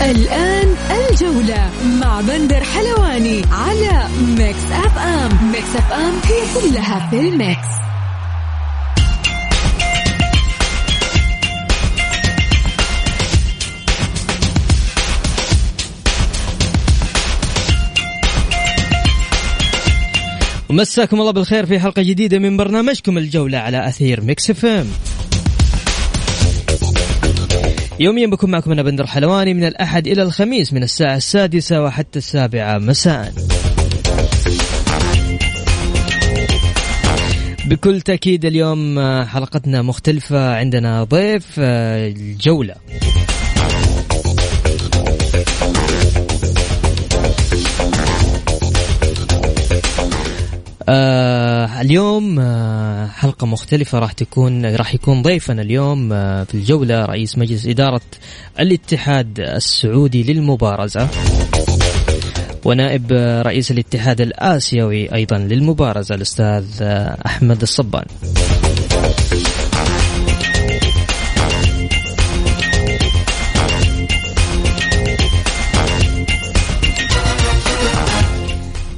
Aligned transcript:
الآن 0.00 0.76
الجولة 0.90 1.70
مع 2.00 2.20
بندر 2.20 2.64
حلواني 2.64 3.42
على 3.52 4.08
Mix 4.38 4.72
FM 4.72 5.50
Mix 5.52 5.76
FM 5.76 6.12
هي 6.24 6.70
كلها 6.70 7.10
في 7.10 7.20
ال 7.20 7.32
Mix. 7.32 7.80
ومساكم 20.70 21.20
الله 21.20 21.30
بالخير 21.30 21.66
في 21.66 21.80
حلقة 21.80 22.02
جديدة 22.02 22.38
من 22.38 22.56
برنامجكم 22.56 23.18
الجولة 23.18 23.58
على 23.58 23.88
أثير 23.88 24.20
Mix 24.20 24.50
FM 24.50 24.86
يوميا 28.00 28.26
بكون 28.26 28.50
معكم 28.50 28.72
أنا 28.72 28.82
بندر 28.82 29.06
حلواني 29.06 29.54
من 29.54 29.64
الأحد 29.64 30.06
إلى 30.06 30.22
الخميس 30.22 30.72
من 30.72 30.82
الساعة 30.82 31.16
السادسة 31.16 31.82
وحتى 31.82 32.18
السابعة. 32.18 32.78
مساء. 32.78 33.32
بكل 37.66 38.00
تأكيد 38.00 38.44
اليوم 38.44 39.00
حلقتنا 39.24 39.82
مختلفة 39.82 40.54
عندنا 40.54 41.04
ضيف 41.04 41.54
الجولة. 41.58 42.74
آه 50.92 51.80
اليوم 51.80 52.38
آه 52.40 53.06
حلقة 53.06 53.46
مختلفة 53.46 53.98
راح 53.98 54.12
تكون 54.12 54.66
راح 54.76 54.94
يكون 54.94 55.22
ضيفنا 55.22 55.62
اليوم 55.62 56.12
آه 56.12 56.44
في 56.44 56.54
الجولة 56.54 57.04
رئيس 57.04 57.38
مجلس 57.38 57.66
إدارة 57.66 58.00
الاتحاد 58.60 59.40
السعودي 59.40 60.22
للمبارزة 60.32 61.08
ونائب 62.64 63.12
رئيس 63.46 63.70
الاتحاد 63.70 64.20
الآسيوي 64.20 65.14
أيضا 65.14 65.38
للمبارزة 65.38 66.14
الأستاذ 66.14 66.64
آه 66.82 67.18
أحمد 67.26 67.62
الصبان. 67.62 68.04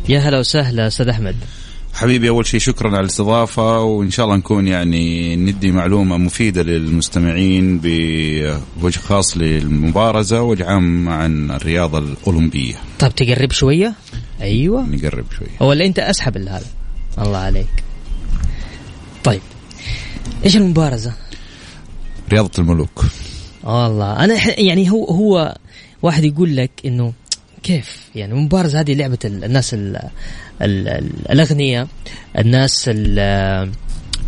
يا 0.09 0.19
هلا 0.19 0.39
وسهلا 0.39 0.87
أستاذ 0.87 1.09
أحمد. 1.09 1.37
حبيبي 2.03 2.29
أول 2.29 2.47
شيء 2.47 2.61
شكرا 2.61 2.89
على 2.89 3.01
الاستضافة 3.01 3.81
وإن 3.81 4.11
شاء 4.11 4.27
الله 4.27 4.37
نكون 4.37 4.69
يعني 4.69 5.37
ندي 5.37 5.73
معلومة 5.73 6.17
مفيدة 6.17 6.63
للمستمعين 6.63 7.81
بوجه 7.83 8.99
خاص 8.99 9.37
للمبارزة 9.37 10.43
وجه 10.43 10.67
عام 10.67 11.09
عن 11.09 11.51
الرياضة 11.51 11.99
الأولمبية. 11.99 12.75
طيب 12.99 13.15
تقرب 13.15 13.53
شوية؟ 13.53 13.95
أيوه 14.41 14.83
نقرب 14.83 15.25
شوية. 15.39 15.69
ولا 15.69 15.87
أنت 15.87 15.99
أسحب 15.99 16.37
هذا؟ 16.37 16.67
الله 17.19 17.39
عليك. 17.39 17.85
طيب 19.25 19.43
إيش 20.45 20.57
المبارزة؟ 20.57 21.13
رياضة 22.33 22.51
الملوك. 22.59 23.05
والله 23.65 24.25
أنا 24.25 24.61
يعني 24.61 24.91
هو 24.91 25.05
هو 25.05 25.57
واحد 26.03 26.25
يقول 26.25 26.57
لك 26.57 26.71
إنه 26.85 27.13
كيف؟ 27.63 28.11
يعني 28.15 28.33
المبارزه 28.33 28.81
هذه 28.81 28.95
لعبة 28.95 29.19
الناس 29.25 29.75
ال 29.75 29.97
ال 30.63 30.89
ال 30.89 31.11
الأغنياء 31.31 31.89
الناس 32.39 32.91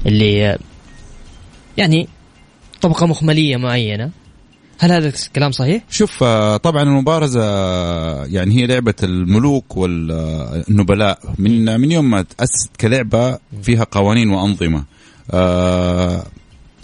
اللي 0.07 0.59
يعني 1.77 2.09
طبقة 2.81 3.07
مخملية 3.07 3.57
معينة. 3.57 4.11
هل 4.79 4.93
هذا 4.93 5.09
الكلام 5.09 5.53
صحيح؟ 5.53 5.83
شوف 5.91 6.25
طبعا 6.57 6.83
المبارزة 6.83 7.45
يعني 8.25 8.55
هي 8.55 8.67
لعبة 8.67 8.95
الملوك 9.03 9.77
والنبلاء. 9.77 11.19
من 11.39 11.81
من 11.81 11.93
يوم 11.93 12.11
ما 12.11 12.23
تأسست 12.23 12.77
كلعبة 12.81 13.39
فيها 13.63 13.85
قوانين 13.91 14.31
وأنظمة. 14.31 14.85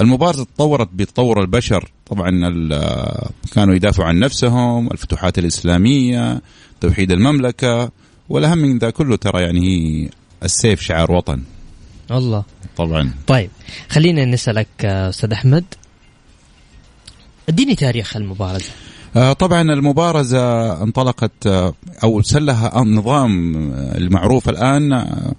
المبارزه 0.01 0.45
تطورت 0.45 0.89
بتطور 0.93 1.41
البشر. 1.41 1.93
طبعا 2.07 2.31
كانوا 3.55 3.75
يدافعوا 3.75 4.09
عن 4.09 4.19
نفسهم 4.19 4.87
الفتوحات 4.93 5.39
الإسلامية 5.39 6.41
توحيد 6.81 7.13
المملكة 7.13 7.91
والأهم 8.29 8.59
من 8.59 8.79
ذا 8.79 8.91
كله 8.91 9.17
ترى 9.17 9.43
يعني 9.43 9.61
هي 9.61 10.09
السيف 10.43 10.81
شعار 10.81 11.13
وطن. 11.13 11.43
الله. 12.11 12.45
طبعا. 12.77 13.11
طيب 13.27 13.51
خلينا 13.89 14.25
نسألك 14.25 14.85
أستاذ 14.85 15.33
أحمد. 15.33 15.65
اديني 17.49 17.75
تاريخ 17.75 18.17
المبارزة. 18.17 18.71
آه 19.17 19.33
طبعا 19.33 19.63
المبارزة 19.63 20.73
انطلقت 20.83 21.47
آه 21.47 21.75
أو 22.05 22.23
سلها 22.23 22.83
النظام 22.83 23.57
المعروف 23.75 24.49
الآن 24.49 24.93
آه 24.93 25.33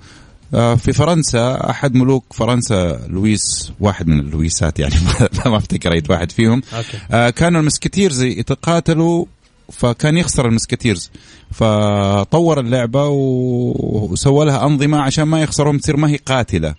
في 0.51 0.93
فرنسا 0.93 1.69
أحد 1.69 1.95
ملوك 1.95 2.25
فرنسا 2.33 3.01
لويس 3.07 3.71
واحد 3.79 4.07
من 4.07 4.19
اللويسات 4.19 4.79
يعني 4.79 4.95
ما 5.45 5.57
أفتكر 5.57 5.91
أي 5.91 6.03
واحد 6.09 6.31
فيهم. 6.31 6.61
أوكي. 6.73 7.31
كانوا 7.31 7.61
المسكتيرز 7.61 8.21
يتقاتلوا 8.21 9.25
فكان 9.71 10.17
يخسر 10.17 10.47
المسكتيرز. 10.47 11.11
فطور 11.51 12.59
اللعبة 12.59 13.07
وسوى 13.07 14.45
لها 14.45 14.65
أنظمة 14.65 14.99
عشان 15.01 15.23
ما 15.23 15.41
يخسرهم 15.41 15.77
تصير 15.77 15.97
ما 15.97 16.09
هي 16.09 16.15
قاتلة. 16.15 16.75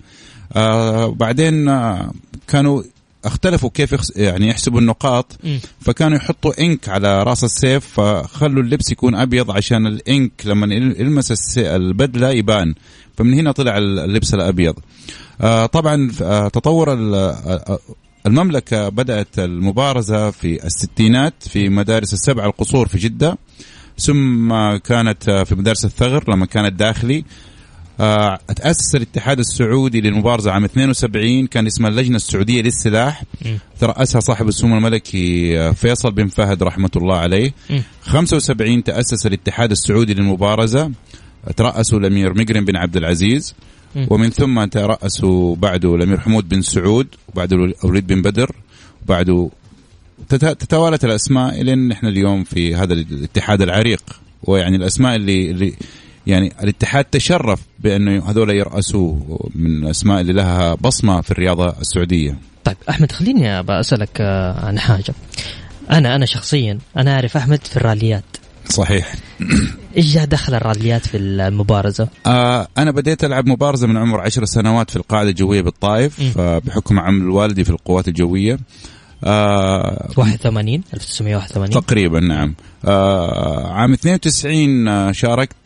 آه 0.53 1.06
بعدين 1.06 1.69
آه 1.69 2.12
كانوا 2.49 2.82
اختلفوا 3.25 3.71
كيف. 3.75 4.10
يعني 4.16 4.49
يحسبوا 4.49 4.81
النقاط 4.81 5.38
فكانوا 5.81 6.16
يحطوا 6.16 6.60
إنك 6.60 6.88
على 6.88 7.22
راس 7.22 7.44
السيف 7.44 7.87
فخلوا 7.87 8.62
اللبس 8.62 8.91
يكون 8.91 9.15
أبيض 9.15 9.50
عشان 9.50 9.87
الإنك 9.87 10.33
لما 10.44 10.75
يلمس. 10.75 11.59
البدلة 11.59 12.31
يبان 12.31 12.75
فمن 13.16 13.34
هنا 13.34 13.53
طلع 13.53 13.78
اللبس 13.78 14.34
الأبيض 14.34 14.75
آه 15.41 15.66
طبعا 15.66 16.11
آه 16.22 16.49
تطور 16.49 16.93
المملكة 18.27 18.88
بدأت 18.88 19.38
المبارزة 19.38 20.31
في 20.31 20.66
الستينات 20.66 21.34
في 21.49 21.69
مدارس 21.69 22.12
السبع 22.12 22.44
القصور 22.44 22.88
في 22.88 22.99
جدة 22.99 23.38
ثم 23.99 24.49
كانت 24.77 25.31
في 25.31 25.55
مدارس 25.55 25.84
الثغر 25.84 26.25
لما 26.31 26.47
كانت 26.47 26.72
داخلي 26.72 27.25
تأسس 28.57 28.95
الاتحاد 28.95 29.39
السعودي 29.39 30.01
للمبارزة 30.01 30.51
عام 30.51 30.65
72 30.65 31.47
كان 31.47 31.67
اسمها 31.67 31.91
اللجنة 31.91 32.17
السعودية 32.17 32.63
للسلاح. 32.63 33.25
ترأسها 33.81 34.21
صاحب 34.21 34.49
السمو 34.49 34.77
الملكي 34.77 35.73
فيصل 35.75 36.11
بن 36.11 36.27
فهد 36.27 36.63
رحمة 36.63 36.91
الله 36.97 37.17
عليه. 37.17 37.55
75 38.03 38.85
تأسس 38.85 39.27
الاتحاد 39.27 39.71
السعودي 39.71 40.15
للمبارزة. 40.15 40.91
ترأسه 41.57 41.97
الأمير 41.97 42.35
مقرن 42.35 42.65
بن 42.65 42.77
عبد 42.77 42.97
العزيز. 42.97 43.55
ومن 44.09 44.31
ثم 44.31 44.65
ترأسوا 44.65 45.57
بعده 45.57 45.95
الأمير 45.95 46.21
حمود 46.21 46.49
بن 46.49 46.63
سعود 46.63 47.07
وبعده 47.29 47.57
الوليد 47.85 48.07
بن 48.07 48.23
بدر 48.23 48.51
وبعده 49.05 49.51
تتوالت 50.29 51.05
الأسماء 51.05 51.61
أن 51.61 51.93
إحنا 51.93 52.09
اليوم 52.09 52.45
في 52.45 52.75
هذا 52.75 52.95
الاتحاد 52.95 53.62
العريق. 53.62 54.03
ويعني 54.43 54.77
الأسماء 54.77 55.17
اللي, 55.17 55.50
اللي 55.50 55.73
يعني 56.27 56.53
الاتحاد 56.63 57.05
تشرف 57.05 57.61
بأنه 57.79 58.31
هذول 58.31 58.51
يرأسوه 58.51 59.41
من 59.55 59.85
الأسماء 59.85 60.21
اللي 60.21 60.33
لها 60.33 60.75
بصمة 60.75 61.21
في 61.21 61.31
الرياضة 61.31 61.69
السعودية. 61.81 62.39
طيب 62.65 62.77
أحمد 62.89 63.13
خليني 63.13 63.61
أسألك 63.61 64.21
عن 64.63 64.79
حاجة. 64.79 65.15
أنا 65.91 66.17
أنا 66.17 66.27
شخصيا 66.27 66.79
أنا 66.97 67.15
أعرف 67.15 67.37
أحمد 67.37 67.67
في 67.67 67.77
الراليات. 67.77 68.25
صحيح. 68.69 69.15
إيش 69.97 70.15
جاء 70.15 70.25
دخل 70.25 70.55
الراليات 70.55 71.07
في 71.07 71.17
المبارزة؟ 71.17 72.09
آه 72.27 72.69
أنا 72.79 72.91
بديت 72.91 73.25
ألعب 73.25 73.47
مبارزة 73.47 73.87
من 73.87 73.97
عمر 73.97 74.21
عشر 74.21 74.45
سنوات 74.45 74.91
في 74.91 74.97
القاعده 74.97 75.31
الجوية 75.31 75.63
بالطائف 75.63 76.39
آه 76.39 76.59
بحكم 76.59 76.99
عمل 76.99 77.29
والدي 77.29 77.65
في 77.65 77.71
القوات 77.71 78.09
الجوية. 78.09 78.59
آه 79.25 80.09
81 80.17 80.83
1981 80.95 81.85
تقريبا 81.85 82.21
نعم. 82.21 82.55
آه 82.85 83.73
عام 83.73 83.93
92 83.93 85.13
شاركت 85.13 85.57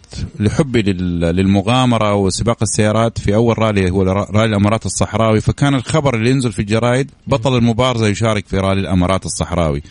لحبي 0.40 0.82
لل- 0.82 1.20
للمغامرة 1.20 2.14
وسباق 2.14 2.56
السيارات 2.62 3.18
في 3.18 3.34
أول 3.34 3.58
رالي 3.58 3.90
هو 3.90 4.02
رالي 4.02 4.44
الأمارات 4.44 4.86
الصحراوي 4.86 5.40
فكان 5.40 5.74
الخبر 5.74 6.14
اللي 6.14 6.30
ينزل 6.30 6.52
في 6.52 6.58
الجرايد 6.58 7.10
بطل 7.26 7.56
المبارزة 7.56 8.06
يشارك 8.08 8.46
في 8.46 8.58
رالي 8.58 8.80
الأمارات 8.80 9.26
الصحراوي. 9.26 9.82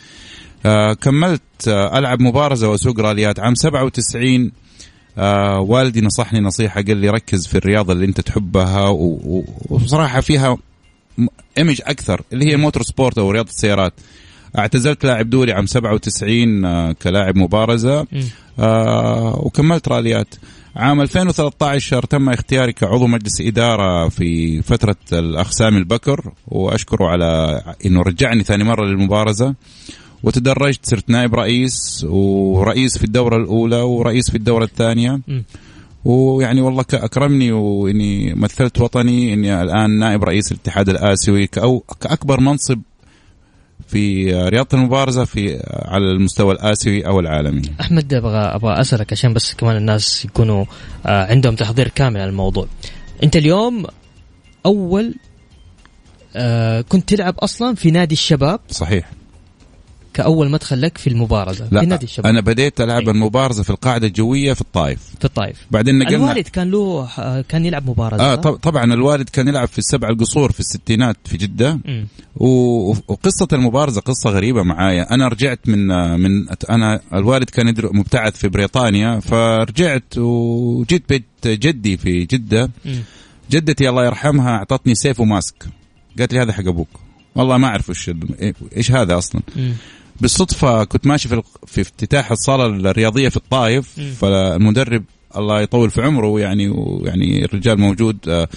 آه 0.65 0.93
كملت 0.93 1.41
آه 1.67 1.97
ألعب 1.99 2.21
مبارزة 2.21 2.69
وأسوق 2.69 2.99
راليات. 2.99 3.39
عام 3.39 3.55
97 3.55 4.51
آه 5.17 5.59
والدي 5.59 6.01
نصحني 6.01 6.39
نصيحة 6.39 6.81
قال 6.81 6.97
لي 6.97 7.09
ركز 7.09 7.47
في 7.47 7.57
الرياضة 7.57 7.93
اللي 7.93 8.05
أنت 8.05 8.21
تحبها 8.21 8.87
و- 8.87 9.19
و- 9.23 9.45
وبصراحة 9.69 10.21
فيها 10.21 10.57
إيمج 11.57 11.81
أكثر 11.85 12.21
اللي 12.33 12.45
هي 12.45 12.55
الموتور 12.55 12.83
سبورت 12.83 13.17
أو 13.17 13.31
رياضة 13.31 13.49
السيارات. 13.49 13.93
اعتزلت 14.57 15.05
لاعب 15.05 15.29
دوري 15.29 15.51
عام 15.53 15.65
97 15.65 16.65
آه 16.65 16.91
كلاعب 16.91 17.37
مبارزة. 17.37 18.07
آه 18.59 19.39
وكملت 19.39 19.87
راليات. 19.87 20.35
عام 20.75 21.01
2013 21.01 22.03
تم 22.05 22.29
اختياري 22.29 22.73
كعضو 22.73 23.07
مجلس 23.07 23.41
إدارة 23.41 24.09
في 24.09 24.61
فترة 24.61 24.95
الأخ 25.13 25.51
سامي 25.51 25.77
البكر 25.77 26.31
وأشكره 26.47 27.05
على 27.05 27.61
أنه 27.85 28.01
رجعني 28.01 28.43
ثاني 28.43 28.63
مرة 28.63 28.85
للمبارزة. 28.85 29.55
وتدرجت 30.23 30.79
صرت 30.83 31.09
نائب 31.09 31.35
رئيس 31.35 32.05
ورئيس 32.09 32.97
في 32.97 33.03
الدورة 33.03 33.37
الأولى 33.37 33.81
ورئيس 33.81 34.29
في 34.29 34.37
الدورة 34.37 34.63
الثانية. 34.63 35.19
ويعني 36.05 36.61
والله 36.61 36.85
أكرمني 36.93 37.51
وإني 37.51 38.33
مثلت 38.33 38.81
وطني 38.81 39.33
إني 39.33 39.61
الآن 39.61 39.99
نائب 39.99 40.23
رئيس 40.23 40.51
الاتحاد 40.51 40.89
الآسيوي 40.89 41.47
كأو 41.47 41.79
كأكبر 42.01 42.39
منصب 42.39 42.81
في 43.87 44.33
رياضة 44.33 44.67
المبارزة 44.73 45.25
في 45.25 45.63
على 45.67 46.11
المستوى 46.11 46.53
الآسيوي 46.53 47.07
أو 47.07 47.19
العالمي. 47.19 47.61
أحمد 47.81 48.13
أبغى 48.13 48.37
أبغى 48.37 48.81
أسألك 48.81 49.11
عشان 49.11 49.33
بس 49.33 49.53
كمان 49.53 49.77
الناس 49.77 50.25
يكونوا 50.25 50.65
آه، 51.05 51.31
عندهم 51.31 51.55
تحضير 51.55 51.87
كامل 51.87 52.21
على 52.21 52.29
الموضوع. 52.29 52.67
أنت 53.23 53.35
اليوم 53.35 53.85
أول 54.65 55.15
آه، 56.35 56.81
كنت 56.81 57.09
تلعب 57.09 57.35
أصلا 57.39 57.75
في 57.75 57.91
نادي 57.91 58.13
الشباب؟ 58.13 58.59
صحيح. 58.69 59.11
كأول 60.15 60.49
مدخل 60.51 60.81
لك 60.81 60.97
في 60.97 61.07
المبارزة. 61.07 61.67
لا 61.71 61.79
في 61.79 61.85
نادي 61.85 62.05
الشباب. 62.05 62.27
أنا 62.27 62.41
بديت 62.41 62.81
ألعب 62.81 63.09
المبارزة 63.09 63.63
في 63.63 63.69
القاعدة 63.69 64.07
الجوية 64.07 64.53
في 64.53 64.61
الطائف. 64.61 64.99
في 65.19 65.25
الطائف. 65.25 65.57
بعدين 65.71 65.99
نقلنا 65.99 66.17
الوالد 66.31 66.47
كان 66.47 66.71
له 66.71 67.07
كان 67.49 67.65
يلعب 67.65 67.89
مبارزة 67.89 68.23
آه 68.23 68.35
طب- 68.35 68.55
طبعا 68.55 68.93
الوالد 68.93 69.29
كان 69.29 69.47
يلعب 69.47 69.67
في 69.67 69.77
السبع 69.77 70.09
القصور 70.09 70.51
في 70.51 70.59
الستينات 70.59 71.17
في 71.25 71.37
جدة. 71.37 71.79
مم. 71.85 72.07
و- 72.35 72.89
وقصة 72.89 73.47
المبارزة 73.53 74.01
قصة 74.01 74.29
غريبة 74.29 74.63
معايا. 74.63 75.13
أنا 75.13 75.27
رجعت 75.27 75.59
من 75.67 75.87
من 76.19 76.45
أنا 76.69 76.99
الوالد 77.13 77.49
كان 77.49 77.67
يدر- 77.67 77.93
مبتعث 77.93 78.37
في 78.37 78.47
بريطانيا 78.49 79.19
فرجعت 79.19 80.17
وجيت 80.17 81.03
بيت 81.09 81.23
جدي 81.47 81.97
في 81.97 82.25
جدة. 82.25 82.69
مم. 82.85 82.99
جدتي 83.51 83.89
الله 83.89 84.05
يرحمها 84.05 84.49
أعطتني 84.51 84.95
سيف 84.95 85.19
وماسك. 85.19 85.65
قالت 86.19 86.33
لي 86.33 86.41
هذا 86.41 86.53
حق 86.53 86.67
أبوك. 86.67 86.87
والله 87.35 87.57
ما 87.57 87.67
أعرف 87.67 87.89
وش 87.89 88.11
إيش 88.77 88.91
هذا 88.91 89.17
أصلا. 89.17 89.41
مم. 89.55 89.73
بالصدفة 90.21 90.83
كنت 90.83 91.07
ماشي 91.07 91.29
في 91.29 91.41
في 91.67 91.81
افتتاح 91.81 92.31
الصالة 92.31 92.65
الرياضية 92.65 93.29
في 93.29 93.37
الطائف. 93.37 93.99
فالمدرب 94.21 95.03
الله 95.37 95.61
يطول 95.61 95.91
في 95.91 96.01
عمره 96.01 96.39
يعني 96.39 96.67
ويعني 96.69 97.45
الرجال 97.45 97.79
موجود 97.79 98.17
آه، 98.27 98.47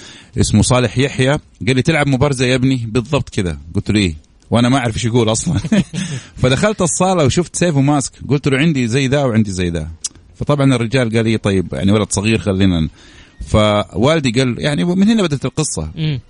اسمه 0.40 0.62
صالح 0.62 0.98
يحيى 0.98 1.38
قال 1.66 1.76
لي 1.76 1.82
تلعب 1.82 2.06
مبارزة 2.06 2.46
يا 2.46 2.54
ابني؟ 2.54 2.86
بالضبط 2.88 3.28
كذا 3.28 3.58
قلت 3.74 3.90
له 3.90 4.00
إيه؟ 4.00 4.14
وأنا 4.50 4.68
ما 4.68 4.78
أعرف 4.78 4.94
إيش 4.94 5.04
يقول 5.04 5.32
أصلا. 5.32 5.58
فدخلت 6.42 6.82
الصالة 6.82 7.24
وشفت 7.24 7.56
سيف 7.56 7.76
و 7.76 7.82
mask. 7.82 8.12
قلت 8.28 8.48
له 8.48 8.58
عندي 8.58 8.88
زي 8.88 9.08
ذا 9.08 9.24
وعندي 9.24 9.50
زي 9.50 9.70
ذا. 9.70 9.88
فطبعا 10.34 10.74
الرجال 10.74 11.16
قال 11.16 11.24
لي 11.24 11.38
طيب 11.38 11.66
يعني 11.72 11.92
ولد 11.92 12.12
صغير 12.12 12.38
خلينا. 12.38 12.88
فوالدي 13.46 14.30
قال 14.30 14.56
يعني 14.58 14.84
من 14.84 15.08
هنا 15.08 15.22
بدأت 15.22 15.44
القصة. 15.44 15.90
مم. 15.94 16.20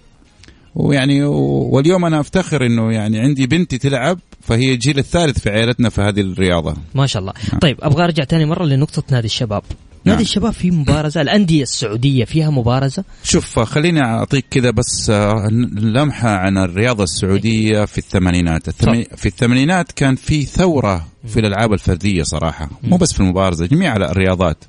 ويعني 0.78 1.24
واليوم 1.24 2.04
أنا 2.04 2.20
أفتخر 2.20 2.66
إنه 2.66 2.92
يعني 2.92 3.18
عندي 3.18 3.46
بنتي 3.46 3.78
تلعب 3.78 4.18
فهي 4.40 4.72
الجيل 4.72 4.98
الثالث 4.98 5.38
في 5.38 5.50
عائلتنا 5.50 5.88
في 5.88 6.00
هذه 6.00 6.20
الرياضة. 6.20 6.74
ما 6.94 7.06
شاء 7.06 7.20
الله. 7.20 7.32
طيب 7.60 7.78
أبغى 7.82 8.04
أرجع 8.04 8.24
ثاني 8.24 8.44
مرة 8.44 8.64
لنقطة 8.64 9.02
نادي 9.10 9.26
الشباب. 9.26 9.62
نعم. 10.04 10.14
نادي 10.14 10.22
الشباب 10.22 10.52
فيه 10.52 10.70
مبارزة؟ 10.70 11.20
الأندية 11.20 11.62
السعودية 11.62 12.24
فيها 12.24 12.50
مبارزة؟ 12.50 13.04
شوف 13.24 13.58
خليني 13.58 14.00
أعطيك 14.00 14.44
كذا 14.50 14.70
بس 14.70 15.10
آه، 15.10 15.48
لمحة 15.76 16.28
عن 16.28 16.58
الرياضة 16.58 17.04
السعودية 17.04 17.84
في 17.84 17.98
الثمانينات. 17.98 18.68
الثماني 18.68 19.08
في 19.16 19.26
الثمانينات 19.26 19.92
كان 19.92 20.14
في 20.14 20.42
ثورة 20.42 21.06
في 21.26 21.40
الألعاب 21.40 21.72
الفردية 21.72 22.22
صراحة. 22.22 22.70
مو 22.82 22.96
بس 22.96 23.12
في 23.12 23.20
المبارزة 23.20 23.66
جميع 23.66 23.96
الرياضات. 23.96 24.64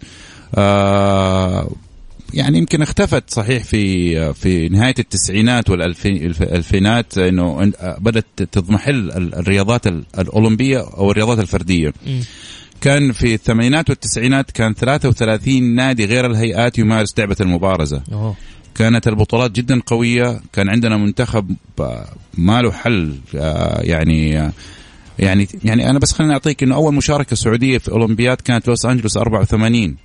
آه 0.55 1.69
يعني 2.33 2.57
يمكن 2.57 2.81
اختفت 2.81 3.29
صحيح 3.29 3.63
في 3.63 4.33
في 4.33 4.69
نهاية 4.69 4.95
التسعينات 4.99 5.69
والالفينات 5.69 7.17
إنه 7.17 7.71
بدأت 7.99 8.25
تضمحل 8.51 9.11
الرياضات 9.11 9.87
الأولمبية 10.19 10.79
أو 10.79 11.11
الرياضات 11.11 11.39
الفردية 11.39 11.93
مم. 12.07 12.21
كان 12.81 13.11
في 13.11 13.33
الثمانينات 13.33 13.89
والتسعينات 13.89 14.51
كان 14.51 14.73
33 14.73 15.63
نادي 15.63 16.05
غير 16.05 16.25
الهيئات 16.25 16.79
يمارس 16.79 17.19
لعبة 17.19 17.35
المبارزة 17.41 18.03
أوه. 18.11 18.35
كانت 18.75 19.07
البطولات 19.07 19.51
جدا 19.51 19.81
قوية 19.85 20.41
كان 20.53 20.69
عندنا 20.69 20.97
منتخب 20.97 21.55
آه، 21.79 22.07
ما 22.37 22.61
له 22.61 22.71
حل 22.71 23.15
آه، 23.35 23.81
يعني 23.81 24.39
آه، 24.39 24.51
يعني 25.19 25.47
يعني 25.63 25.89
أنا 25.89 25.99
بس 25.99 26.11
خليني 26.11 26.33
أعطيك 26.33 26.63
إنه 26.63 26.75
أول 26.75 26.93
مشاركة 26.93 27.35
سعودية 27.35 27.77
في 27.77 27.91
أولمبياد 27.91 28.41
كانت 28.41 28.67
لوس 28.67 28.85
أنجلوس 28.85 29.17
84 29.17 29.95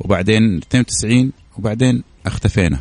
وبعدين 0.00 0.56
92 0.56 1.32
وبعدين 1.64 2.02
اختفينا. 2.26 2.78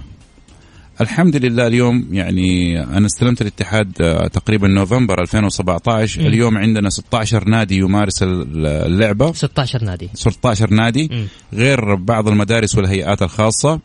الحمد 1.01 1.35
لله 1.35 1.67
اليوم 1.67 2.07
يعني 2.11 2.79
أنا 2.83 3.05
استلمت 3.05 3.41
الاتحاد 3.41 3.91
آه، 4.01 4.27
تقريبا 4.27 4.67
نوفمبر 4.67 5.21
2017 5.21 6.21
مم. 6.21 6.27
اليوم 6.27 6.57
عندنا 6.57 6.89
16 6.89 7.47
نادي 7.49 7.77
يمارس 7.77 8.23
ال- 8.23 8.67
اللعبة. 8.67 9.33
16 9.33 9.83
نادي. 9.83 10.09
16 10.13 10.69
نادي. 10.73 11.09
مم. 11.11 11.27
غير 11.53 11.95
بعض 11.95 12.27
المدارس 12.27 12.75
والهيئات 12.75 13.21
الخاصة. 13.21 13.79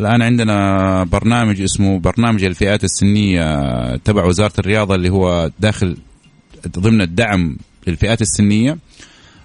الآن 0.00 0.22
عندنا 0.22 1.04
برنامج 1.04 1.60
اسمه 1.60 1.98
برنامج 1.98 2.44
الفئات 2.44 2.84
السنية 2.84 3.96
تبع 3.96 4.24
وزارة 4.24 4.52
الرياضة 4.58 4.94
اللي 4.94 5.10
هو 5.10 5.50
داخل 5.60 5.96
ضمن 6.78 7.00
الدعم 7.00 7.56
للفئات 7.86 8.22
السنية. 8.22 8.78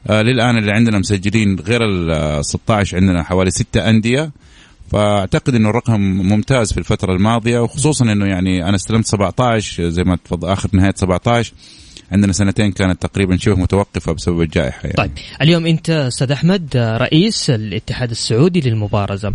آه 0.08 0.22
للآن 0.22 0.58
اللي 0.58 0.72
عندنا 0.72 1.00
مسجلين 1.00 1.60
غير 1.60 1.82
ال 1.86 2.46
16 2.46 2.98
عندنا 2.98 3.24
حوالي 3.24 3.52
ستة 3.52 3.90
أندية. 3.90 4.32
فأعتقد 4.92 5.56
أنه 5.56 5.70
الرقم 5.70 6.02
ممتاز 6.02 6.72
في 6.74 6.78
الفترة 6.78 7.14
الماضية 7.14 7.60
وخصوصا 7.60 8.12
أنه 8.12 8.26
يعني 8.26 8.66
أنا 8.66 8.76
استلمت 8.76 9.06
17 9.06 9.90
زي 9.90 10.04
ما 10.04 10.16
تفضل 10.16 10.50
آخر 10.50 10.70
نهاية 10.74 10.94
17 10.96 11.54
عندنا 12.12 12.34
سنتين 12.34 12.72
كانت 12.72 13.02
تقريبا 13.02 13.38
شبه 13.38 13.56
متوقفة 13.56 14.12
بسبب 14.12 14.42
الجائحة 14.42 14.80
يعني. 14.84 14.94
طيب 14.94 15.12
اليوم 15.42 15.66
أنت 15.66 15.90
أستاذ 15.90 16.31
أحمد 16.31 16.78
رئيس 16.78 17.50
الاتحاد 17.50 18.10
السعودي 18.10 18.62
للمبارزة 18.62 19.34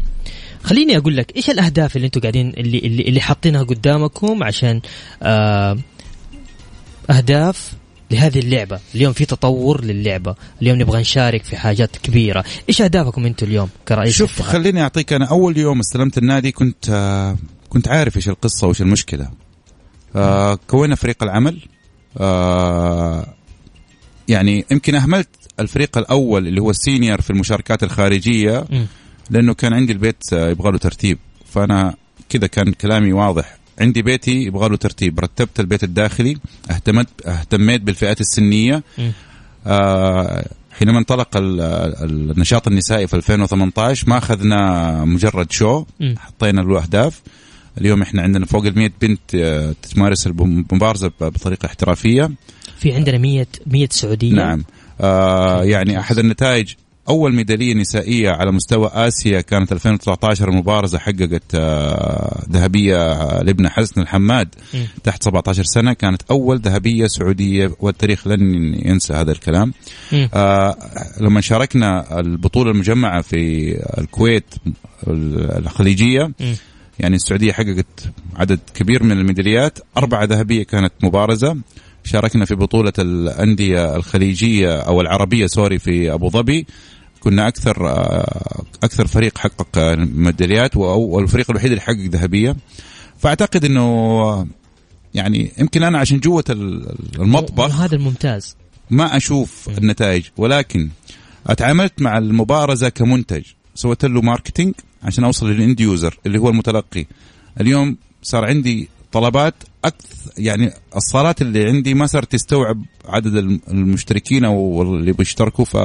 خليني 0.62 0.96
أقول 0.96 1.16
لك 1.16 1.36
إيش 1.36 1.50
الأهداف 1.50 1.96
اللي 1.96 2.06
أنتم 2.06 2.20
قاعدين 2.20 2.52
اللي 2.56 2.78
اللي, 2.78 3.02
اللي 3.02 3.20
حاطينها 3.20 3.62
قدامكم 3.62 4.42
عشان 4.42 4.80
آه 5.22 5.78
أهداف 7.10 7.72
لهذه 8.10 8.38
اللعبة. 8.38 8.80
اليوم 8.94 9.12
في 9.12 9.24
تطور 9.24 9.84
للعبة. 9.84 10.34
اليوم 10.62 10.80
نبغى 10.80 11.00
نشارك 11.00 11.44
في 11.44 11.56
حاجات 11.56 11.96
كبيرة. 11.96 12.44
إيش 12.68 12.82
أهدافكم 12.82 13.26
أنتم 13.26 13.46
اليوم 13.46 13.68
كرئيس 13.88 14.16
شوف 14.16 14.34
الاتحاد؟ 14.34 14.52
خليني 14.52 14.82
أعطيك 14.82 15.12
أنا 15.12 15.24
أول 15.24 15.58
يوم 15.58 15.80
استلمت 15.80 16.18
النادي 16.18 16.52
كنت 16.52 16.90
آه، 16.90 17.36
كنت 17.68 17.88
عارف 17.88 18.16
إيش 18.16 18.28
القصة 18.28 18.66
وإيش 18.66 18.82
المشكلة. 18.82 19.30
آه، 20.16 20.58
كونا 20.68 20.94
فريق 20.94 21.22
العمل. 21.22 21.60
آه، 22.18 23.34
يعني 24.28 24.64
يمكن 24.70 24.94
أهملت 24.94 25.28
الفريق 25.60 25.98
الأول 25.98 26.48
اللي 26.48 26.60
هو 26.60 26.70
السينيور 26.70 27.20
في 27.20 27.30
المشاركات 27.30 27.82
الخارجية 27.82 28.64
مم. 28.70 28.86
لأنه 29.30 29.54
كان 29.54 29.72
عندي 29.72 29.92
البيت 29.92 30.32
آه، 30.32 30.50
يبغى 30.50 30.72
له 30.72 30.78
ترتيب. 30.78 31.18
فأنا 31.52 31.94
كذا 32.28 32.46
كان 32.46 32.72
كلامي 32.72 33.12
واضح. 33.12 33.56
عندي 33.80 34.02
بيتي 34.02 34.42
يبغى 34.42 34.68
له 34.68 34.76
ترتيب. 34.76 35.20
رتبت 35.20 35.60
البيت 35.60 35.84
الداخلي 35.84 36.36
اهتمت 36.70 37.08
اهتميت 37.26 37.80
بالفئات 37.80 38.20
السنية. 38.20 38.82
آه، 39.66 40.46
حينما 40.78 40.98
انطلق 40.98 41.36
ال- 41.36 41.60
ال- 41.60 42.30
النشاط 42.30 42.68
النسائي 42.68 43.06
في 43.06 43.16
2018 43.16 44.08
ما 44.08 44.18
أخذنا 44.18 45.04
مجرد 45.04 45.52
شو. 45.52 45.84
حطينا 46.18 46.60
له 46.60 46.82
أهداف. 46.82 47.22
اليوم 47.80 48.02
إحنا 48.02 48.22
عندنا 48.22 48.46
فوق 48.46 48.66
ال 48.66 48.78
100 48.78 48.90
بنت 49.00 49.20
آه، 49.34 49.74
تمارس 49.94 50.26
المبارزة 50.26 51.10
بطريقة 51.20 51.66
احترافية. 51.66 52.30
في 52.78 52.92
عندنا 52.92 53.18
100 53.18 53.46
100 53.66 53.88
سعودية. 53.90 54.32
نعم. 54.32 54.64
آه 55.00 55.64
يعني 55.64 56.00
أحد 56.00 56.18
النتائج 56.18 56.74
أول 57.08 57.34
ميدالية 57.34 57.74
نسائية 57.74 58.30
على 58.30 58.52
مستوى 58.52 58.90
آسيا 58.94 59.40
كانت 59.40 59.72
2019 59.72 60.48
المبارزه 60.48 60.98
حققت 60.98 61.42
آه، 61.54 62.44
ذهبية 62.50 62.96
لابن 63.42 63.68
حسن 63.68 64.00
الحماد. 64.00 64.54
تحت 65.04 65.22
17 65.22 65.64
سنة 65.64 65.92
كانت 65.92 66.22
أول 66.30 66.58
ذهبية 66.58 67.06
سعودية 67.06 67.70
والتاريخ 67.80 68.26
لن 68.26 68.74
ينسى 68.86 69.12
هذا 69.12 69.32
الكلام. 69.32 69.72
آه 70.34 70.76
لما 71.20 71.40
شاركنا 71.40 72.20
البطولة 72.20 72.70
المجمعة 72.70 73.20
في 73.22 73.72
الكويت 73.98 74.54
الخليجية. 75.58 76.32
يعني 76.98 77.16
السعودية 77.16 77.52
حققت 77.52 78.10
عدد 78.36 78.60
كبير 78.74 79.02
من 79.02 79.12
الميداليات 79.12 79.78
اربعه 79.96 80.24
ذهبية 80.24 80.62
كانت 80.62 80.92
مبارزة 81.02 81.56
شاركنا 82.04 82.44
في 82.44 82.54
بطولة 82.54 82.92
الأندية 82.98 83.96
الخليجية 83.96 84.80
أو 84.80 85.00
العربية 85.00 85.46
سوري 85.46 85.78
في 85.78 86.12
أبو 86.12 86.30
ظبي 86.30 86.66
كنا 87.24 87.48
أكثر 87.48 87.88
آه، 87.88 88.64
أكثر 88.82 89.06
فريق 89.06 89.38
حقق 89.38 89.78
ميداليات 89.98 90.76
والفريق 90.76 91.50
الوحيد 91.50 91.70
اللي 91.70 91.80
حقق 91.80 92.08
ذهبية. 92.10 92.56
فأعتقد 93.18 93.64
إنه 93.64 94.46
يعني 95.14 95.52
يمكن 95.58 95.82
أنا 95.82 95.98
عشان 95.98 96.18
جوة 96.18 96.44
المطبخ 97.18 97.80
هذا 97.80 97.96
الممتاز. 97.96 98.56
ما 98.90 99.16
أشوف 99.16 99.68
النتائج 99.78 100.24
ولكن 100.36 100.90
أتعاملت 101.46 102.02
مع 102.02 102.18
المبارزة 102.18 102.88
كمنتج. 102.88 103.42
سويت 103.74 104.04
له 104.04 104.20
marketing 104.20 104.74
عشان 105.02 105.24
أوصل 105.24 105.50
لل 105.50 105.62
end 105.62 105.80
user 105.80 106.18
اللي 106.26 106.38
هو 106.38 106.48
المتلقي. 106.48 107.06
اليوم 107.60 107.96
صار 108.22 108.44
عندي 108.44 108.88
طلبات 109.12 109.54
أكثر 109.84 110.32
يعني 110.38 110.72
الصالات 110.96 111.42
اللي 111.42 111.64
عندي 111.64 111.94
ما 111.94 112.06
صارت 112.06 112.32
تستوعب 112.32 112.84
عدد 113.08 113.36
المشتركين 113.68 114.44
أو 114.44 114.82
اللي 114.82 115.12
بيشتركوا. 115.12 115.64
ف 115.64 115.76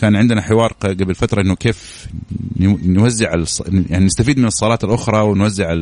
كان 0.00 0.16
عندنا 0.16 0.42
حوار 0.42 0.72
قبل 0.72 1.14
فترة 1.14 1.42
إنه 1.42 1.54
كيف 1.54 2.06
نوزع 2.60 3.34
يعني 3.90 4.04
نستفيد 4.04 4.38
من 4.38 4.44
الصالات 4.44 4.84
الأخرى 4.84 5.20
ونوزع 5.20 5.74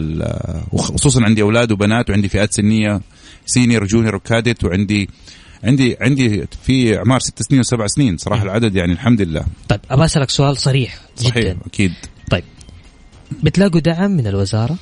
وخصوصا 0.72 1.24
عندي 1.24 1.42
أولاد 1.42 1.72
وبنات 1.72 2.10
وعندي 2.10 2.28
فئات 2.28 2.52
سنية 2.52 3.00
senior 3.46 3.84
junior 3.86 4.14
و 4.14 4.22
cadet 4.22 4.64
وعندي 4.64 5.08
عندي 5.64 5.96
عندي 6.00 6.46
في 6.62 6.96
أعمار 6.96 7.20
ست 7.20 7.42
سنين 7.42 7.60
وسبع 7.60 7.86
سنين 7.86 8.16
صراحة 8.16 8.42
العدد 8.42 8.76
يعني 8.76 8.92
الحمد 8.92 9.22
لله. 9.22 9.44
طيب 9.68 9.80
ابى 9.90 10.04
أسألك 10.04 10.30
سؤال 10.30 10.56
صريح 10.56 10.98
جدا. 11.18 11.28
صحيح 11.30 11.56
أكيد. 11.66 11.92
طيب 12.30 12.44
بتلاقوا 13.42 13.80
دعم 13.80 14.10
من 14.10 14.26
الوزارة؟ 14.26 14.76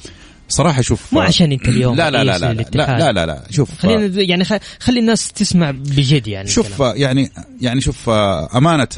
صراحة 0.48 0.82
شوف 0.82 1.14
مو 1.14 1.20
عشان 1.20 1.52
أنت 1.52 1.68
اليوم 1.68 1.96
لا 1.96 2.10
لا 2.10 2.24
لا 2.24 2.38
لا, 2.38 2.52
لا 2.52 2.98
لا 2.98 3.12
لا 3.12 3.26
لا 3.26 3.42
شوف 3.50 3.78
خلينا 3.78 4.22
يعني 4.22 4.44
خلي 4.80 5.00
الناس 5.00 5.32
تسمع 5.32 5.70
بجد 5.70 6.26
يعني 6.26 6.48
شوف 6.48 6.72
الكلام. 6.72 6.96
يعني 6.96 7.30
يعني 7.60 7.80
شوف 7.80 8.08
أمانة 8.08 8.88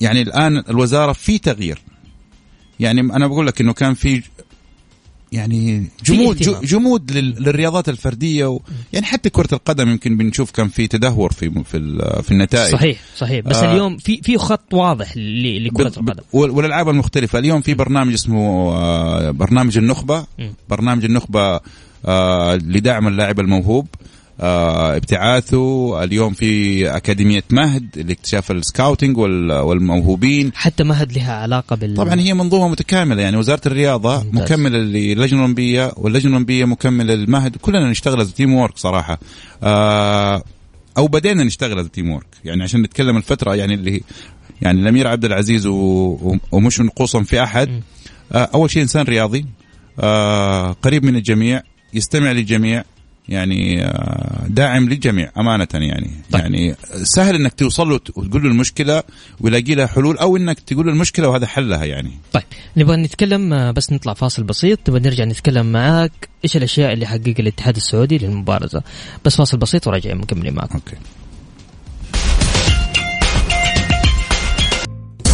يعني 0.00 0.22
الآن 0.22 0.64
الوزارة 0.68 1.12
في 1.12 1.38
تغيير 1.38 1.78
يعني 2.80 3.00
أنا 3.00 3.26
بقول 3.26 3.46
لك 3.46 3.60
إنه 3.60 3.72
كان 3.72 3.94
في 3.94 4.22
يعني 5.32 5.86
جمود 6.04 6.36
جمود 6.64 7.12
للرياضات 7.12 7.88
الفردية 7.88 8.46
و 8.46 8.60
يعني 8.92 9.06
حتى 9.06 9.30
كرة 9.30 9.48
القدم 9.52 9.88
يمكن 9.88 10.16
بنشوف 10.16 10.50
كان 10.50 10.68
في 10.68 10.86
تدهور 10.86 11.32
في 11.32 11.64
في 11.64 11.98
في 12.22 12.30
النتائج. 12.30 12.72
صحيح 12.72 12.98
صحيح. 13.16 13.44
بس 13.44 13.56
آه 13.56 13.72
اليوم 13.72 13.96
في 13.96 14.22
في 14.22 14.38
خط 14.38 14.74
واضح 14.74 15.16
لكرة 15.16 15.88
القدم. 15.88 16.22
والألعاب 16.32 16.88
المختلفة. 16.88 17.38
اليوم 17.38 17.60
في 17.60 17.74
برنامج 17.74 18.12
اسمه 18.12 18.72
آه 18.72 19.30
برنامج 19.30 19.78
النخبة. 19.78 20.26
برنامج 20.68 21.04
النخبة 21.04 21.60
آه 22.06 22.56
لدعم 22.56 23.08
اللاعب 23.08 23.40
الموهوب. 23.40 23.86
ابتعاثه. 24.40 26.04
اليوم 26.04 26.32
في 26.32 26.88
أكاديمية 26.96 27.44
مهد 27.50 27.86
لاكتشاف 27.96 28.50
ال 28.50 28.58
scouting 28.58 29.18
والموهوبين. 29.18 30.52
حتى 30.54 30.84
مهد 30.84 31.12
لها 31.12 31.32
علاقة 31.32 31.76
بال 31.76 31.94
طبعا 31.94 32.20
هي 32.20 32.34
منظومة 32.34 32.68
متكاملة 32.68 33.22
يعني 33.22 33.36
وزارة 33.36 33.60
الرياضة 33.66 34.24
ممتاز. 34.24 34.42
مكملة 34.42 34.78
للجنة 34.78 35.24
الأولمبية 35.24 35.92
واللجنة 35.96 36.28
الأولمبية 36.28 36.64
مكملة 36.64 37.14
للمهد 37.14 37.56
كلنا 37.56 37.90
نشتغل 37.90 38.30
teamwork 38.30 38.78
صراحة. 38.78 39.18
آه 39.62 40.42
أو 40.98 41.06
بدينا 41.06 41.44
نشتغل 41.44 41.88
teamwork 41.88 42.26
يعني 42.44 42.62
عشان 42.62 42.82
نتكلم 42.82 43.16
الفترة 43.16 43.54
يعني 43.54 43.74
اللي 43.74 44.02
يعني 44.62 44.80
الأمير 44.80 45.06
عبد 45.06 45.24
العزيز 45.24 45.66
ومش 45.66 46.80
نقوصا 46.80 47.22
في 47.22 47.42
أحد. 47.42 47.82
آه 48.32 48.50
أول 48.54 48.70
شيء 48.70 48.82
إنسان 48.82 49.04
رياضي. 49.04 49.46
آه 50.00 50.72
قريب 50.72 51.04
من 51.04 51.16
الجميع 51.16 51.62
يستمع 51.94 52.32
للجميع 52.32 52.84
يعني 53.28 53.84
آه، 53.84 54.46
داعم 54.48 54.88
للجميع 54.88 55.30
أمانة 55.38 55.68
يعني. 55.74 56.10
طيب. 56.30 56.42
يعني 56.42 56.74
سهل 57.02 57.34
إنك 57.34 57.52
توصل 57.52 57.88
له 57.88 57.94
وتقول 57.94 58.42
له 58.42 58.48
المشكلة 58.48 59.02
ويلاقي 59.40 59.74
لها 59.74 59.86
حلول 59.86 60.18
أو 60.18 60.36
إنك 60.36 60.60
تقول 60.60 60.86
له 60.86 60.92
المشكلة 60.92 61.28
وهذا 61.28 61.46
حلها 61.46 61.84
يعني. 61.84 62.10
طيب 62.32 62.44
نبغى 62.76 62.96
نتكلم 62.96 63.52
آه، 63.52 63.70
بس 63.70 63.92
نطلع 63.92 64.14
فاصل 64.14 64.42
بسيط 64.42 64.90
نبغى 64.90 65.00
نرجع 65.00 65.24
نتكلم 65.24 65.72
معاك 65.72 66.28
إيش 66.44 66.56
الأشياء 66.56 66.92
اللي 66.92 67.06
حقق 67.06 67.34
الاتحاد 67.38 67.76
السعودي 67.76 68.18
للمبارزة. 68.18 68.82
بس 69.24 69.36
فاصل 69.36 69.56
بسيط 69.56 69.86
وراجعين 69.86 70.16
مكملين 70.16 70.54
معك 70.54 70.72
okay. 70.72 70.96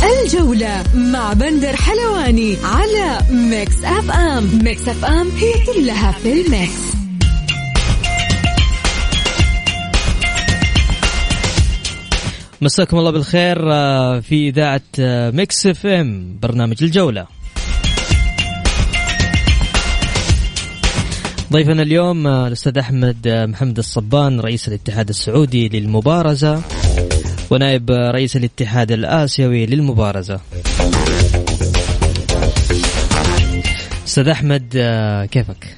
الجولة 0.02 0.84
مع 0.94 1.32
بندر 1.32 1.76
حلواني 1.76 2.56
على 2.64 3.18
Mix 3.30 3.84
FM. 3.84 4.64
Mix 4.64 4.88
FM 4.88 5.28
هي 5.30 5.52
كلها 5.66 6.12
في 6.12 6.32
ال 6.32 6.46
mix. 6.46 7.01
مساكم 12.62 12.98
الله 12.98 13.10
بالخير 13.10 13.72
آه، 13.72 14.20
في 14.20 14.48
إذاعة 14.48 14.80
آه، 15.00 15.30
Mix 15.30 15.66
FM 15.66 16.38
برنامج 16.42 16.76
الجولة 16.82 17.26
ضيفنا 21.52 21.82
اليوم 21.82 22.26
آه، 22.26 22.46
الأستاذ 22.46 22.78
أحمد 22.78 23.28
محمد 23.28 23.78
الصبان 23.78 24.40
رئيس 24.40 24.68
الاتحاد 24.68 25.08
السعودي 25.08 25.68
للمبارزة 25.68 26.62
ونائب 27.50 27.90
رئيس 27.90 28.36
الاتحاد 28.36 28.92
الآسيوي 28.92 29.66
للمبارزة 29.66 30.40
أستاذ 34.06 34.28
أحمد 34.28 34.68
كيفك؟ 35.30 35.76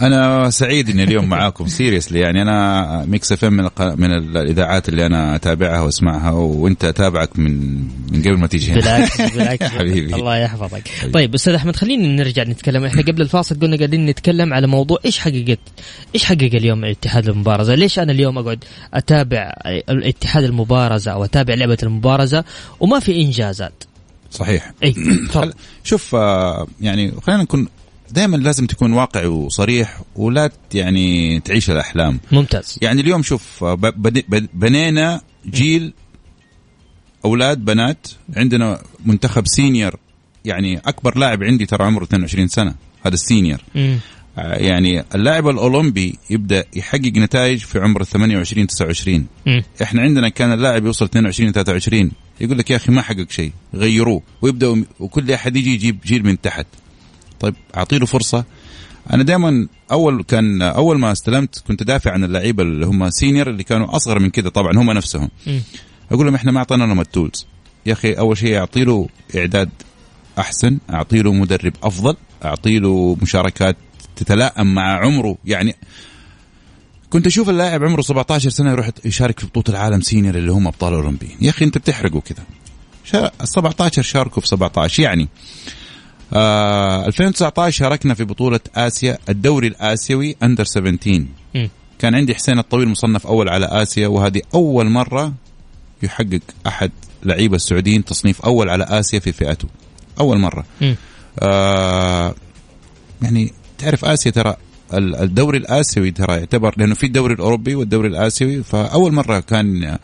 أنا 0.00 0.50
سعيد 0.50 0.90
إني 0.90 1.02
اليوم 1.04 1.28
معاكم. 1.28 1.66
seriously 1.78 2.20
يعني 2.20 2.42
أنا 2.42 3.04
Mix 3.06 3.32
F 3.32 3.44
من, 3.44 3.68
من 3.78 4.36
الإذاعات 4.36 4.88
اللي 4.88 5.06
أنا 5.06 5.36
أتابعها 5.36 5.80
وأسمعها 5.80 6.30
وأنت 6.30 6.84
أتابعك 6.84 7.38
من 7.38 7.78
من 8.12 8.22
قبل 8.22 8.38
ما 8.38 8.46
تيجي. 8.46 8.72
هنا 8.72 8.80
بالعكس 8.80 9.20
بالعكس. 9.34 9.66
حبيبي. 9.66 10.14
الله 10.14 10.36
يحفظك. 10.36 10.82
طيب 11.12 11.34
أستاذ 11.34 11.54
أحمد 11.54 11.76
خلينا 11.76 12.08
نرجع 12.08 12.42
نتكلم. 12.42 12.84
إحنا 12.84 13.02
قبل 13.02 13.22
الفاصل 13.22 13.60
قلنا 13.60 13.76
قاعدين 13.76 14.06
نتكلم 14.06 14.54
على 14.54 14.66
موضوع 14.66 14.98
إيش 15.04 15.18
حققت 15.18 15.58
إيش 16.14 16.24
حقق 16.24 16.50
اليوم 16.54 16.84
اتحاد 16.84 17.28
المبارزة؟ 17.28 17.74
ليش 17.74 17.98
أنا 17.98 18.12
اليوم 18.12 18.38
أقعد 18.38 18.64
أتابع 18.94 19.52
اتحاد 19.88 20.44
المبارزة 20.44 21.12
أو 21.12 21.24
أتابع 21.24 21.54
لعبة 21.54 21.78
المبارزة 21.82 22.44
وما 22.80 23.00
في 23.00 23.22
إنجازات؟ 23.22 23.84
صحيح. 24.30 24.72
اي 24.84 24.94
شوف 25.84 26.14
آه، 26.14 26.66
يعني 26.80 27.12
خلينا 27.22 27.42
نكون 27.42 27.68
دائما 28.10 28.36
لازم 28.36 28.66
تكون 28.66 28.92
واقعي 28.92 29.26
وصريح 29.26 30.00
ولا 30.16 30.50
يعني 30.74 31.40
تعيش 31.40 31.70
الأحلام. 31.70 32.20
ممتاز. 32.32 32.78
يعني 32.82 33.00
اليوم 33.00 33.22
شوف 33.22 33.64
بنينا 34.54 35.20
جيل 35.46 35.92
أولاد 37.24 37.64
بنات. 37.64 38.08
عندنا 38.36 38.82
منتخب 39.06 39.46
senior 39.46 39.96
يعني 40.44 40.78
أكبر 40.78 41.18
لاعب 41.18 41.42
عندي 41.42 41.66
ترى 41.66 41.84
عمره 41.84 42.04
22 42.04 42.48
سنة 42.48 42.74
هذا 43.06 43.14
ال 43.14 43.20
senior. 43.20 43.58
آه، 44.38 44.54
يعني 44.54 45.04
اللاعب 45.14 45.48
الأولمبي 45.48 46.18
يبدأ 46.30 46.64
يحقق 46.76 47.12
نتائج 47.16 47.58
في 47.58 47.78
عمر 47.78 48.04
28 48.04 48.66
29 48.66 49.26
م. 49.46 49.60
إحنا 49.82 50.02
عندنا 50.02 50.28
كان 50.28 50.52
اللاعب 50.52 50.86
يوصل 50.86 51.04
22 51.04 51.52
23 51.52 52.10
يقول 52.40 52.58
لك 52.58 52.70
يا 52.70 52.76
أخي 52.76 52.92
ما 52.92 53.02
حقق 53.02 53.30
شيء 53.30 53.52
غيروه 53.74 54.22
ويبدأ 54.42 54.84
وكل 55.00 55.32
أحد 55.32 55.56
يجي 55.56 55.74
يجيب 55.74 55.98
جيل 56.06 56.26
من 56.26 56.40
تحت. 56.40 56.66
طيب 57.40 57.54
اعطي 57.76 57.98
له 57.98 58.06
فرصة. 58.06 58.44
أنا 59.12 59.22
دائما 59.22 59.68
أول 59.92 60.22
كان 60.22 60.62
أول 60.62 60.98
ما 60.98 61.12
استلمت 61.12 61.62
كنت 61.68 61.82
دافع 61.82 62.12
عن 62.12 62.24
اللعيبة 62.24 62.62
اللي 62.62 62.86
هم 62.86 63.10
senior 63.10 63.50
اللي 63.50 63.62
كانوا 63.62 63.96
أصغر 63.96 64.18
من 64.18 64.30
كذا 64.30 64.48
طبعا 64.48 64.72
هم 64.72 64.90
نفسهم. 64.90 65.28
م. 65.46 65.58
أقول 66.12 66.26
لهم 66.26 66.34
إحنا 66.34 66.52
ما 66.52 66.58
أعطينا 66.58 66.84
لهم 66.84 67.00
ال 67.00 67.07
tools. 67.07 67.46
يا 67.86 67.92
أخي 67.92 68.12
أول 68.12 68.38
شيء 68.38 68.58
أعطي 68.58 68.84
له 68.84 69.08
إعداد 69.36 69.70
أحسن 70.38 70.78
أعطي 70.90 71.22
له 71.22 71.32
مدرب 71.32 71.72
أفضل 71.82 72.16
أعطي 72.44 72.78
له 72.78 73.16
مشاركات 73.22 73.76
تتلائم 74.16 74.74
مع 74.74 74.98
عمره. 75.04 75.38
يعني 75.44 75.76
كنت 77.10 77.26
أشوف 77.26 77.48
اللاعب 77.50 77.84
عمره 77.84 78.00
17 78.00 78.50
سنة 78.50 78.70
يروح 78.70 78.90
يشارك 79.04 79.40
في 79.40 79.46
بطولة 79.46 79.68
العالم 79.68 80.00
senior 80.00 80.34
اللي 80.34 80.52
هم 80.52 80.66
أبطال 80.66 80.94
أولمبيين. 80.94 81.36
يا 81.40 81.50
أخي 81.50 81.64
أنت 81.64 81.78
بتحرقه 81.78 82.20
كذا 82.20 82.44
17 83.44 84.02
شاركوا 84.02 84.42
في 84.42 84.48
17 84.48 85.02
يعني 85.02 85.28
آه 86.32 87.06
2019 87.06 87.70
شاركنا 87.78 88.14
في 88.14 88.24
بطولة 88.24 88.60
آسيا 88.76 89.18
الدوري 89.28 89.66
الآسيوي 89.66 90.36
under 90.42 90.64
17 90.64 91.24
م. 91.54 91.66
كان 91.98 92.14
عندي 92.14 92.34
حسين 92.34 92.58
الطويل 92.58 92.88
مصنف 92.88 93.26
أول 93.26 93.48
على 93.48 93.66
آسيا 93.66 94.08
وهذه 94.08 94.42
أول 94.54 94.86
مرة 94.86 95.32
يحقق 96.02 96.40
أحد 96.66 96.90
لعيبة 97.24 97.56
السعوديين 97.56 98.04
تصنيف 98.04 98.40
أول 98.42 98.68
على 98.68 98.84
آسيا 98.84 99.18
في 99.18 99.32
فئته 99.32 99.68
أول 100.20 100.38
مرة 100.38 100.64
مم. 100.80 100.96
آه 101.40 102.34
يعني 103.22 103.52
تعرف 103.78 104.04
آسيا 104.04 104.30
ترى 104.30 104.56
ال- 104.94 105.16
الدوري 105.16 105.58
الآسيوي 105.58 106.10
ترى 106.10 106.36
يعتبر 106.36 106.74
لأنه 106.76 106.94
في 106.94 107.06
الدوري 107.06 107.34
الأوروبي 107.34 107.74
والدوري 107.74 108.08
الآسيوي 108.08 108.62
فأول 108.62 109.12
مرة 109.12 109.40
كان 109.40 109.98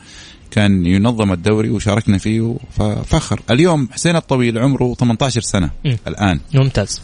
كان 0.54 0.86
ينظم 0.86 1.32
الدوري 1.32 1.70
وشاركنا 1.70 2.18
فيه 2.18 2.56
ففخر 2.70 3.40
اليوم 3.50 3.88
حسين 3.92 4.16
الطويل 4.16 4.58
عمره 4.58 4.94
18 4.94 5.40
سنة 5.40 5.70
مم. 5.84 5.96
الآن. 6.06 6.40
ممتاز. 6.54 7.00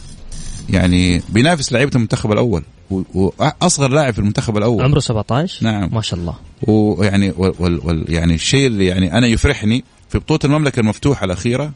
يعني 0.69 1.21
بينافس 1.29 1.71
لعيبة 1.71 1.91
المنتخب 1.95 2.31
الأول. 2.31 2.63
واصغر 2.89 3.89
لاعب 3.89 4.13
في 4.13 4.19
المنتخب 4.19 4.57
الأول. 4.57 4.83
عمره 4.83 4.99
17 4.99 5.65
نعم. 5.65 5.89
ما 5.93 6.01
شاء 6.01 6.19
الله. 6.19 6.35
ويعني 6.61 7.33
وال 7.37 7.53
وال 7.59 7.79
وال 7.83 8.05
يعني 8.09 8.35
الشيء 8.35 8.67
اللي 8.67 8.85
يعني 8.85 9.17
أنا 9.17 9.27
يفرحني 9.27 9.83
في 10.09 10.19
بطولة 10.19 10.39
المملكة 10.45 10.79
المفتوحة 10.79 11.25
الأخيرة. 11.25 11.71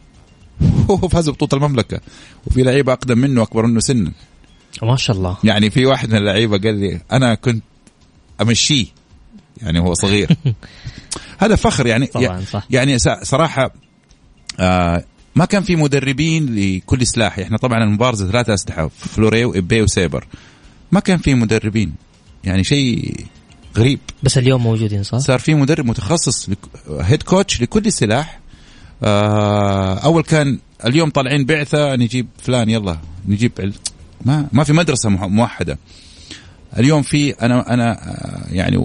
هو 0.89 0.98
فاز 0.98 1.29
ببطولة 1.29 1.65
المملكة. 1.65 2.00
وفي 2.48 2.63
لعيبة 2.63 2.94
أقدم 2.94 3.17
منه 3.17 3.41
اكبر 3.41 3.65
منه 3.65 3.79
سنا. 3.79 4.12
ما 4.84 4.96
شاء 4.96 5.15
الله. 5.15 5.38
يعني 5.44 5.70
في 5.70 5.86
واحد 5.86 6.10
من 6.10 6.15
اللعيبة 6.15 6.58
قال 6.58 6.75
لي 6.75 7.01
أنا 7.12 7.36
كنت 7.36 7.63
أمشيه. 8.41 8.86
يعني 9.62 9.79
هو 9.79 9.94
صغير. 9.94 10.29
هذا 11.38 11.56
فخر 11.56 11.88
يعني 11.88 12.06
طبعاً 12.06 12.42
صح. 12.51 12.68
يعني 12.70 12.98
صراحة 13.24 13.72
آه 14.60 15.04
ما 15.36 15.46
كان 15.46 15.63
في 15.63 15.75
مدربين 15.75 16.56
لكل 16.56 17.08
سلاح. 17.08 17.39
إحنا 17.39 17.58
طبعا 17.58 17.84
المبارزه 17.84 18.32
ثلاثة 18.32 18.54
أسلحة 18.54 18.88
فلوري 18.88 19.46
وابي 19.46 19.82
وسيبر. 19.82 20.27
ما 20.92 21.00
كان 21.00 21.18
في 21.18 21.34
مدربين. 21.34 21.94
يعني 22.44 22.63
شيء 22.63 23.15
غريب. 23.77 24.00
بس 24.24 24.38
اليوم 24.38 24.63
موجودين 24.63 25.04
صح؟ 25.04 25.18
صار 25.18 25.39
في 25.39 25.54
مدرب 25.54 25.86
متخصص 25.86 26.50
لك- 26.50 26.58
هيد 27.01 27.24
كوتش 27.24 27.62
لكل 27.62 27.92
سلاح. 27.92 28.39
آه 29.04 29.94
أول 30.00 30.24
كان 30.24 30.60
اليوم 30.86 31.10
طالعين 31.10 31.46
بعثة 31.46 31.96
نجيب 31.96 32.27
فلان 32.44 32.70
يلا 32.70 32.98
نجيب 33.27 33.51
عل- 33.60 33.74
ما 34.25 34.48
ما 34.51 34.63
في 34.63 34.74
مدرسة 34.74 35.10
موحدة. 35.10 35.77
اليوم 36.77 37.01
في 37.01 37.32
أنا 37.32 37.74
أنا 37.74 37.92
آه، 37.92 38.54
يعني 38.54 38.77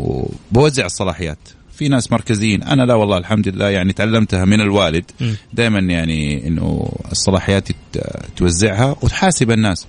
بوزع 0.52 0.87
الصلاحيات. 0.87 1.38
في 1.80 1.88
ناس 1.88 2.12
مركزيين 2.12 2.62
أنا 2.62 2.82
لا 2.82 2.94
والله 2.94 3.18
الحمد 3.18 3.49
لله 3.49 3.68
يعني 3.68 3.92
تعلمتها 3.92 4.44
من 4.44 4.60
الوالد. 4.60 5.04
دائما 5.52 5.78
يعني 5.78 6.49
إنه 6.49 6.92
الصلاحيات 7.12 7.68
توزعها 8.37 8.96
وتحاسب 9.02 9.50
الناس. 9.50 9.87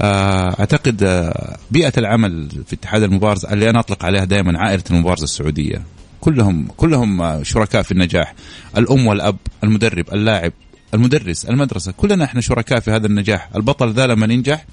آه، 0.00 0.60
أعتقد 0.60 1.02
آه، 1.02 1.58
بيئة 1.70 1.92
العمل 1.98 2.48
في 2.66 2.72
اتحاد 2.72 3.02
المبارزه 3.02 3.52
اللي 3.52 3.70
أنا 3.70 3.80
أطلق 3.80 4.04
عليها 4.04 4.24
دائما 4.24 4.58
عائلة 4.58 4.82
المبارزه 4.90 5.24
السعودية. 5.24 5.82
كلهم 6.20 6.68
كلهم 6.76 7.22
آه، 7.22 7.42
شركاء 7.42 7.82
في 7.82 7.92
النجاح. 7.92 8.34
الأم 8.78 9.06
والأب 9.06 9.36
المدرب 9.64 10.04
اللاعب 10.12 10.52
المدرس 10.94 11.44
المدرسة 11.44 11.92
كلنا 11.92 12.24
إحنا 12.24 12.40
شركاء 12.40 12.80
في 12.80 12.90
هذا 12.90 13.06
النجاح. 13.06 13.48
البطل 13.56 13.92
ذا 13.92 14.06
لما 14.06 14.34
ينجح 14.34 14.66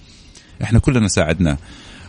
إحنا 0.63 0.79
كلنا 0.79 1.07
ساعدناه. 1.07 1.57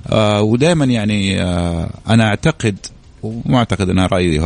آه 0.06 0.42
ودائما 0.42 0.84
يعني 0.84 1.42
آه 1.42 1.90
أنا 2.08 2.28
أعتقد 2.28 2.78
وما 3.23 3.59
أعتقد 3.59 3.89
أنا 3.89 4.07
رأيي 4.07 4.41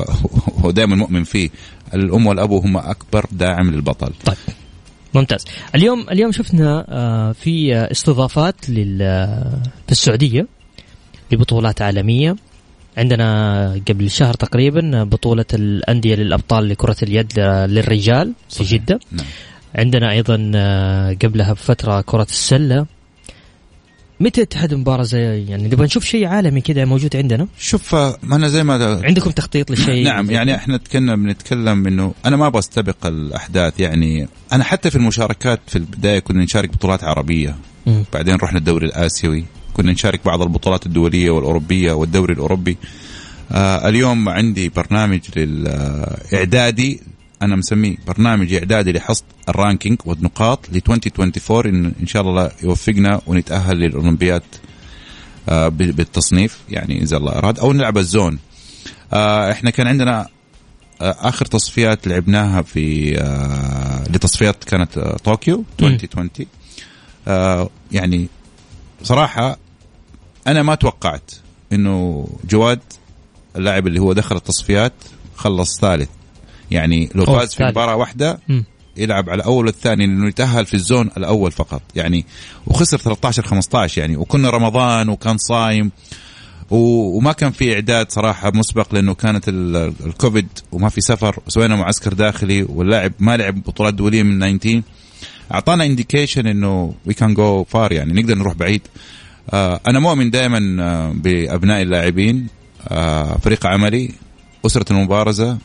هو- 0.65 0.71
دائما 0.71 0.97
مؤمن 0.97 1.25
فيه. 1.25 1.51
الأم 1.95 2.27
والأب 2.27 2.53
هم 2.53 2.77
أكبر 2.77 3.27
داعم 3.33 3.71
للبطل. 3.71 4.13
طيب. 4.25 4.37
ممتاز. 5.15 5.45
اليوم 5.75 6.07
اليوم 6.11 6.33
شفنا 6.33 6.87
آه، 6.89 7.33
في 7.33 7.77
آه، 7.77 7.91
استضافات 7.93 8.71
لل 8.71 8.99
آه، 9.03 9.63
في 9.87 9.93
السعودية 9.93 10.47
لبطولات 11.33 11.83
عالمية. 11.83 12.37
عندنا 12.97 13.81
قبل 13.89 14.11
شهر 14.11 14.35
تقريبا 14.35 15.05
بطولة 15.05 15.45
الأندية 15.55 16.15
للأبطال 16.15 16.69
لكرة 16.69 16.97
اليد 17.03 17.39
للرجال 17.39 18.33
في. 18.51 18.65
جدة. 18.65 19.01
نعم. 19.13 19.27
عندنا 19.75 20.11
أيضا 20.11 20.53
آه، 20.55 21.17
قبلها 21.25 21.53
بفترة 21.53 22.01
كرة 22.01 22.23
السلة. 22.31 22.87
متى 24.21 24.43
اتحاد 24.43 24.73
المبارزة 24.73 25.19
يعني 25.19 25.65
نبغى 25.65 25.85
نشوف 25.85 26.05
شيء 26.05 26.27
عالمي 26.27 26.61
كذا 26.61 26.85
موجود 26.85 27.17
عندنا. 27.17 27.47
شوف 27.59 27.95
ما 27.95 28.37
أنا 28.37 28.49
زي 28.49 28.65
ما 28.65 29.01
عندكم 29.05 29.31
تخطيط 29.31 29.71
لشيء؟ 29.71 30.05
نعم 30.09 30.31
يعني 30.31 30.55
إحنا 30.55 30.77
تكلم 30.77 31.23
بنتكلم 31.23 31.87
إنه 31.87 32.15
أنا 32.25 32.37
ما 32.37 32.47
أبغى 32.47 32.59
أستبق 32.59 33.07
الأحداث. 33.07 33.81
يعني 33.81 34.29
أنا 34.53 34.65
حتى 34.65 34.91
في 34.91 34.97
المشاركات 34.97 35.61
في 35.67 35.77
البداية 35.77 36.19
كنا 36.19 36.45
نشارك 36.45 36.73
بطولات 36.73 37.05
عربية. 37.05 37.57
مم. 37.87 38.05
بعدين 38.13 38.35
رحنا 38.35 38.59
الدوري 38.59 38.87
الآسيوي. 38.87 39.45
كنا 39.75 39.93
نشارك 39.93 40.21
بعض 40.25 40.43
البطولات 40.43 40.87
الدولية 40.87 41.31
والأوروبية 41.31 41.93
والدوري 41.93 42.33
الأوروبي. 42.33 42.77
آه 43.53 43.89
اليوم 43.89 44.29
عندي 44.29 44.69
برنامج 44.69 45.21
للإعدادي 45.37 47.01
أنا 47.43 47.57
مسميه 47.57 47.97
برنامج 48.07 48.55
إعدادي 48.55 48.93
لحصد 48.93 49.25
الرانكينج 49.49 49.99
والنقاط 50.05 50.69
ل 50.73 50.77
2024 50.77 51.75
ان 51.75 51.93
إن 52.01 52.07
شاء 52.07 52.23
الله 52.23 52.51
يوفقنا 52.63 53.21
ونتأهل 53.27 53.77
للاولمبياد 53.77 54.43
آه 55.49 55.69
بالتصنيف 55.69 56.59
يعني 56.71 57.03
إذا 57.03 57.17
الله 57.17 57.33
أراد 57.33 57.59
أو 57.59 57.73
نلعب 57.73 57.99
الزون. 57.99 58.39
آه 59.13 59.51
إحنا 59.53 59.71
كان 59.71 59.87
عندنا 59.87 60.29
آه 61.01 61.17
آخر 61.19 61.47
تصفيات 61.47 62.07
لعبناها 62.07 62.63
في 62.63 63.11
لتصفيات 64.11 64.65
كانت 64.65 64.99
طوكيو 64.99 65.65
2020 65.83 66.31
آه 67.29 67.71
يعني 67.93 68.29
صراحة 69.03 69.59
أنا 70.47 70.63
ما 70.63 70.75
توقعت 70.75 71.31
إنه 71.73 72.29
جواد 72.51 72.81
اللاعب 73.57 73.87
اللي 73.87 74.01
هو 74.01 74.13
دخل 74.13 74.37
التصفيات 74.37 74.93
خلص 75.37 75.81
ثالث. 75.81 76.09
يعني 76.75 77.09
لو 77.15 77.25
فاز 77.25 77.55
في. 77.55 77.65
مباراة 77.65 77.97
واحدة. 77.97 78.39
يلعب 78.97 79.31
على 79.31 79.45
أول 79.45 79.67
والثاني 79.67 80.07
لأنه 80.07 80.29
يتأهل 80.29 80.67
في 80.67 80.75
الزون 80.75 81.11
الأول 81.17 81.53
فقط 81.53 81.83
يعني 81.95 82.25
وخسر 82.67 82.99
13 82.99 83.43
15 83.43 84.01
يعني 84.01 84.17
وكنا 84.17 84.51
رمضان 84.51 85.09
وكان 85.09 85.39
صايم 85.39 85.91
وما 86.71 87.33
كان 87.33 87.51
في 87.53 87.75
إعداد 87.75 88.11
صراحة 88.13 88.51
مسبق 88.55 88.95
لأنه 88.95 89.15
كانت 89.15 89.49
ال- 89.49 89.93
الكوفيد 90.07 90.47
وما 90.73 90.89
في 90.89 91.01
سفر 91.01 91.39
وسوينا 91.47 91.77
معسكر 91.77 92.13
داخلي 92.13 92.63
واللاعب 92.63 93.13
ما 93.19 93.37
لعب 93.37 93.63
بطولات 93.63 93.95
دولية 93.95 94.23
من 94.23 94.59
19 94.59 94.83
أعطانا 95.55 95.85
indication 95.85 96.47
إنه 96.47 96.95
we 97.07 97.15
can 97.15 97.35
go 97.35 97.65
far 97.65 97.93
يعني 97.93 98.13
نقدر 98.23 98.35
نروح 98.35 98.55
بعيد 98.55 98.83
آه 99.51 99.81
أنا 99.87 99.99
مؤمن 99.99 100.31
دائما 100.31 100.83
آه 100.83 101.13
بأبناء 101.13 101.83
اللاعبين 101.83 102.47
آه 102.89 103.39
فريق 103.39 103.67
عملي 103.67 104.11
أسرة 104.67 104.93
المبارزة 104.93 105.59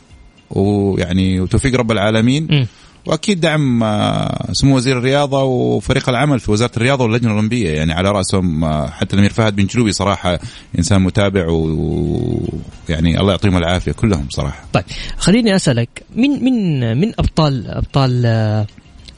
ويعني 0.50 1.40
وتوفيق 1.40 1.76
رب 1.76 1.92
العالمين. 1.92 2.66
وأكيد 3.06 3.40
دعم 3.40 3.82
آه، 3.82 4.52
سمو 4.52 4.76
وزير 4.76 4.98
الرياضة 4.98 5.42
وفريق 5.44 6.08
العمل 6.08 6.40
في 6.40 6.50
وزارة 6.50 6.70
الرياضة 6.76 7.04
واللجنة 7.04 7.30
الأولمبية. 7.30 7.70
يعني 7.70 7.92
على 7.92 8.10
رأسهم 8.10 8.64
آه، 8.64 8.90
حتى 8.90 9.14
الأمير 9.14 9.32
فهد 9.32 9.56
بن 9.56 9.66
جلوبي 9.66 9.92
صراحة 9.92 10.38
إنسان 10.78 11.02
متابع 11.02 11.46
ويعني 11.48 13.20
الله 13.20 13.30
يعطيهم 13.30 13.56
العافية 13.56 13.92
كلهم 13.92 14.26
صراحة. 14.30 14.64
طيب 14.72 14.84
خليني 15.18 15.56
أسألك 15.56 16.02
من 16.16 16.44
من 16.44 16.80
من 17.00 17.12
أبطال 17.18 17.70
أبطال 17.70 18.22
آه، 18.26 18.66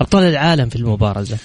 أبطال 0.01 0.25
العالم 0.25 0.69
في 0.69 0.77
المبارزة؟ 0.77 1.37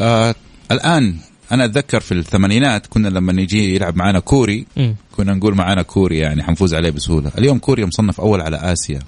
آه 0.00 0.34
الآن 0.70 1.14
أنا 1.52 1.64
أتذكر 1.64 2.00
في 2.00 2.12
الثمانينات 2.12 2.86
كنا 2.86 3.08
لما 3.08 3.32
نجي 3.32 3.74
يلعب 3.74 3.96
معنا 3.96 4.20
كوري. 4.20 4.66
كنا 5.16 5.34
نقول 5.34 5.54
معنا 5.54 5.82
كوري 5.82 6.18
يعني 6.18 6.42
حنفوز 6.42 6.74
عليه 6.74 6.90
بسهولة. 6.90 7.32
اليوم 7.38 7.58
كوريا 7.58 7.86
مصنف 7.86 8.20
أول 8.20 8.40
على 8.40 8.56
آسيا. 8.56 8.98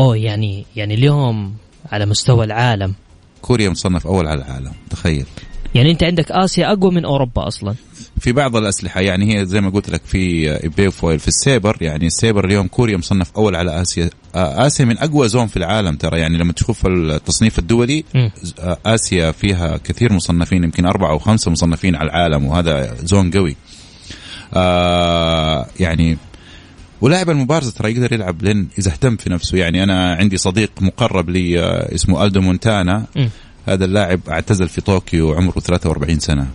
أوه 0.00 0.16
يعني 0.16 0.66
يعني 0.76 0.94
اليوم 0.94 1.54
على 1.92 2.06
مستوى 2.06 2.44
العالم. 2.44 2.94
كوريا 3.42 3.70
مصنف 3.70 4.06
أول 4.06 4.26
على 4.26 4.40
العالم 4.44 4.72
تخيل. 4.90 5.26
يعني 5.74 5.90
انت 5.90 6.02
عندك 6.02 6.30
آسيا 6.30 6.72
أقوى 6.72 6.90
من 6.90 7.04
أوروبا 7.04 7.46
أصلا. 7.46 7.74
في 8.20 8.32
بعض 8.32 8.56
الأسلحة 8.56 9.00
يعني 9.00 9.34
هي 9.34 9.46
زي 9.46 9.60
ما 9.60 9.70
قلت 9.70 9.90
لك 9.90 10.00
في 10.06 10.52
épée 10.62 10.90
foil 10.90 11.18
في 11.18 11.28
ال 11.28 11.36
sabre 11.36 11.76
يعني 11.80 12.06
ال 12.06 12.12
sabre 12.12 12.44
اليوم 12.44 12.66
كوريا 12.66 12.96
مصنف 12.96 13.30
أول 13.36 13.56
على 13.56 13.82
آسيا. 13.82 14.10
آه، 14.34 14.66
آسيا 14.66 14.84
من 14.84 14.98
أقوى 14.98 15.28
zone 15.28 15.46
في 15.46 15.56
العالم 15.56 15.96
ترى 15.96 16.20
يعني 16.20 16.38
لما 16.38 16.52
تشوف 16.52 16.86
التصنيف 16.86 17.58
الدولي 17.58 18.04
مم. 18.14 18.30
آه، 18.60 18.78
آسيا 18.86 19.32
فيها 19.32 19.76
كثير 19.76 20.12
مصنفين 20.12 20.64
يمكن 20.64 20.86
أربعة 20.86 21.10
أو 21.10 21.18
خمسة 21.18 21.50
مصنفين 21.50 21.96
على 21.96 22.10
العالم 22.10 22.46
وهذا 22.46 22.96
zone 23.04 23.30
قوي. 23.30 23.56
آه 24.54 25.66
يعني 25.80 26.18
ولاعب 27.00 27.30
المبارزة 27.30 27.70
ترى 27.70 27.92
يقدر 27.92 28.12
يلعب 28.12 28.42
لين 28.42 28.68
إذا 28.78 28.90
اهتم 28.90 29.16
في 29.16 29.30
نفسه. 29.30 29.58
يعني 29.58 29.82
أنا 29.82 30.14
عندي 30.14 30.36
صديق 30.36 30.70
مقرب 30.80 31.30
لي 31.30 31.60
آه، 31.60 31.94
اسمه 31.94 32.24
ألدو 32.24 32.40
مونتانا. 32.40 33.06
مم. 33.16 33.30
هذا 33.68 33.84
اللاعب 33.84 34.20
اعتزل 34.28 34.68
في 34.68 34.80
طوكيو 34.80 35.34
عمره 35.34 35.60
43 35.60 36.18
سنة. 36.18 36.46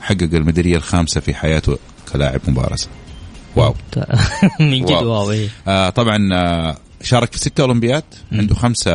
حقق 0.00 0.22
الميدالية 0.22 0.76
الخامسة 0.76 1.20
في 1.20 1.34
حياته 1.34 1.78
كلاعب 2.12 2.40
مبارزة. 2.48 2.88
واو. 3.56 3.74
من 4.60 4.84
جد 4.84 4.90
واو. 4.90 5.30
إيه. 5.30 5.48
آه 5.68 5.90
طبعا 5.90 6.28
آه 6.32 6.76
شارك 7.02 7.32
في 7.32 7.38
ستة 7.38 7.62
أولمبيات 7.62 8.04
عنده 8.32 8.54
خمسة 8.54 8.92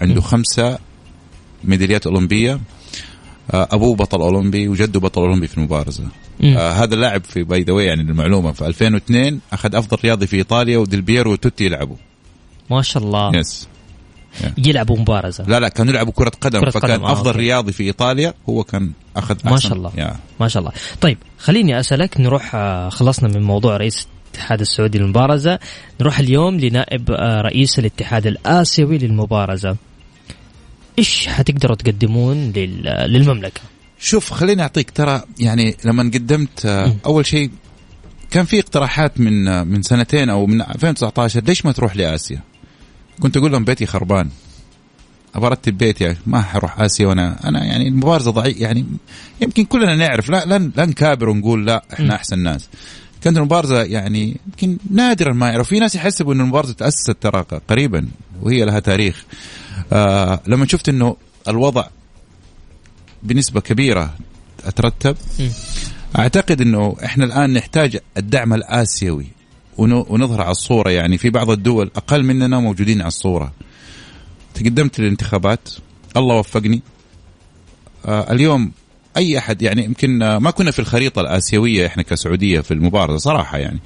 عنده 0.00 0.20
خمسة 0.20 0.78
ميداليات 1.64 2.06
أولمبية. 2.06 2.60
آه 3.50 3.68
أبوه 3.72 3.96
بطل 3.96 4.20
أولمبي 4.20 4.68
وجده 4.68 5.00
بطل 5.00 5.20
أولمبي 5.20 5.46
في 5.46 5.58
المبارزة. 5.58 6.04
آه 6.42 6.72
هذا 6.72 6.94
اللاعب 6.94 7.24
في 7.24 7.42
by 7.42 7.62
the 7.62 7.80
يعني 7.80 8.02
المعلومة 8.02 8.52
في 8.52 8.66
2002 8.66 9.40
أخذ 9.52 9.74
أفضل 9.74 9.98
رياضي 10.04 10.26
في 10.26 10.36
إيطاليا 10.36 10.78
وديل 10.78 11.02
بيرو 11.02 11.32
وتوتي 11.32 11.64
يلعبوا 11.64 11.96
ما 12.70 12.82
شاء 12.82 13.02
الله. 13.02 13.36
yes 13.36 13.68
يلعبوا 14.58 14.98
مبارزة. 14.98 15.44
لا 15.44 15.60
لا 15.60 15.68
كانوا 15.68 15.92
يلعبوا 15.92 16.12
كرة 16.12 16.32
قدم. 16.40 16.60
كرة 16.60 16.70
فكان 16.70 16.90
قدم، 16.90 17.04
آه، 17.04 17.12
أفضل 17.12 17.26
okay. 17.30 17.38
رياضي 17.38 17.72
في 17.72 17.82
إيطاليا 17.82 18.34
هو 18.48 18.64
كان 18.64 18.90
أخذ 19.16 19.36
ما 19.44 19.58
شاء 19.58 19.72
الله. 19.72 19.92
yeah. 19.98 20.16
ما 20.40 20.48
شاء 20.48 20.60
الله. 20.60 20.72
طيب 21.00 21.18
خليني 21.38 21.80
أسألك 21.80 22.20
نروح 22.20 22.54
آه، 22.54 22.88
خلصنا 22.88 23.28
من 23.28 23.42
موضوع 23.42 23.76
رئيس 23.76 24.06
الاتحاد 24.34 24.60
السعودي 24.60 24.98
للمبارزة. 24.98 25.58
نروح 26.00 26.18
اليوم 26.18 26.60
لنائب 26.60 27.10
آه، 27.10 27.40
رئيس 27.40 27.78
الاتحاد 27.78 28.26
الآسيوي 28.26 28.98
للمبارزة. 28.98 29.76
إيش 30.98 31.26
حتقدروا 31.28 31.76
تقدمون 31.76 32.52
لل- 32.56 33.06
للمملكة؟ 33.12 33.60
شوف 34.00 34.32
خليني 34.32 34.62
أعطيك 34.62 34.90
ترى 34.90 35.22
يعني 35.38 35.76
لما 35.84 36.02
قدمت 36.02 36.66
آه،. 36.66 36.94
أول 37.06 37.26
شيء 37.26 37.50
كان 38.30 38.44
في 38.44 38.60
اقتراحات 38.60 39.20
من 39.20 39.48
آه، 39.48 39.62
من 39.64 39.82
سنتين 39.82 40.28
أو 40.28 40.46
من 40.46 40.60
2019 40.60 41.40
ليش 41.40 41.66
ما 41.66 41.72
تروح 41.72 41.96
لآسيا؟ 41.96 42.40
كنت 43.20 43.36
أقول 43.36 43.52
لهم 43.52 43.64
بيتي 43.64 43.86
خربان. 43.86 44.28
أبغى 45.34 45.46
أرتب 45.46 45.78
بيتي 45.78 46.16
ما 46.26 46.42
حروح 46.42 46.80
آسيا 46.80 47.06
وأنا 47.06 47.48
أنا 47.48 47.64
يعني 47.64 47.88
المبارزة 47.88 48.30
ضعيف 48.30 48.56
يعني 48.56 48.86
يمكن 49.40 49.64
كلنا 49.64 49.96
نعرف 49.96 50.30
لا 50.30 50.44
لا, 50.44 50.58
لا 50.76 50.86
نكابر 50.86 51.28
ونقول 51.28 51.66
لا 51.66 51.84
إحنا 51.92 52.06
م. 52.06 52.10
أحسن 52.10 52.38
ناس. 52.38 52.68
كانت 53.22 53.36
المبارزة 53.36 53.82
يعني 53.82 54.36
يمكن 54.46 54.78
نادرا 54.90 55.32
ما 55.32 55.48
يعرف. 55.48 55.68
في 55.68 55.78
ناس 55.78 55.94
يحسبوا 55.94 56.34
إن 56.34 56.40
المبارزة 56.40 56.72
تأسست 56.72 57.16
ترى 57.20 57.44
قريبا 57.68 58.08
وهي 58.42 58.64
لها 58.64 58.80
تاريخ. 58.80 59.24
آه 59.92 60.40
لما 60.46 60.66
شفت 60.66 60.88
إنه 60.88 61.16
الوضع 61.48 61.86
بنسبة 63.22 63.60
كبيرة 63.60 64.14
أترتب. 64.64 65.16
أعتقد 66.18 66.60
إنه 66.60 66.96
إحنا 67.04 67.24
الآن 67.24 67.52
نحتاج 67.52 67.98
الدعم 68.16 68.54
الآسيوي. 68.54 69.26
ونظهر 69.78 70.40
على 70.40 70.50
الصورة 70.50 70.90
يعني 70.90 71.18
في 71.18 71.30
بعض 71.30 71.50
الدول 71.50 71.90
أقل 71.96 72.22
مننا 72.22 72.58
موجودين 72.58 73.00
على 73.00 73.08
الصورة. 73.08 73.52
تقدمت 74.54 75.00
للانتخابات. 75.00 75.68
الله 76.16 76.34
وفقني. 76.36 76.82
آه 78.06 78.32
اليوم 78.32 78.72
أي 79.16 79.38
احد 79.38 79.62
يعني 79.62 79.84
يمكن 79.84 80.22
آه، 80.22 80.38
ما 80.38 80.50
كنا 80.50 80.70
في 80.70 80.78
الخريطة 80.78 81.20
الآسيوية 81.20 81.86
إحنا 81.86 82.02
كسعودية 82.02 82.60
في 82.60 82.74
المبارزه 82.74 83.18
صراحة 83.18 83.58
يعني. 83.58 83.80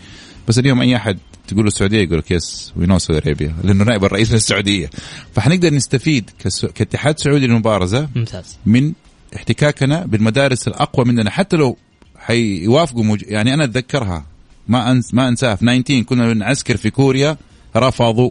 بس 0.48 0.58
اليوم 0.58 0.80
أي 0.80 0.96
أحد 0.96 1.18
تقول 1.48 1.62
له 1.62 1.68
السعودية 1.68 2.02
يقول 2.02 2.18
لك 2.18 2.30
yes 2.30 2.72
we 2.76 2.86
know 2.86 2.98
Saudi 2.98 3.28
Arabia 3.28 3.54
لأنه 3.64 3.84
نائب 3.84 4.04
الرئيس 4.04 4.32
للسعودية. 4.32 4.90
فحنقدر 5.34 5.74
نستفيد 5.74 6.30
كاتحاد 6.74 7.18
سعودي 7.18 7.46
للمبارزه 7.46 8.08
ممتاز. 8.16 8.56
من 8.66 8.92
احتكاكنا 9.36 10.06
بالمدارس 10.06 10.68
الأقوى 10.68 11.04
مننا. 11.06 11.30
حتى 11.30 11.56
لو 11.56 11.76
حيوافقوا. 12.16 13.16
يعني 13.22 13.54
أنا 13.54 13.64
أتذكرها. 13.64 14.24
ما 14.68 14.90
أنس... 14.90 15.14
ما 15.14 15.28
أنساها. 15.28 15.54
في 15.54 15.82
19 15.82 16.02
كنا 16.02 16.34
نعسكر 16.34 16.76
في 16.76 16.90
كوريا 16.90 17.36
رفضوا. 17.76 18.30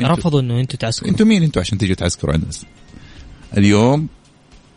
رفضوا 0.00 0.40
إنه 0.40 0.60
أنتم 0.60 0.78
تعسكروا. 0.78 1.10
أنتوا 1.10 1.26
مين؟ 1.26 1.42
أنتوا 1.42 1.62
عشان 1.62 1.78
تيجوا 1.78 1.94
تعسكروا 1.94 2.34
عندنا. 2.34 2.50
اليوم 3.58 4.08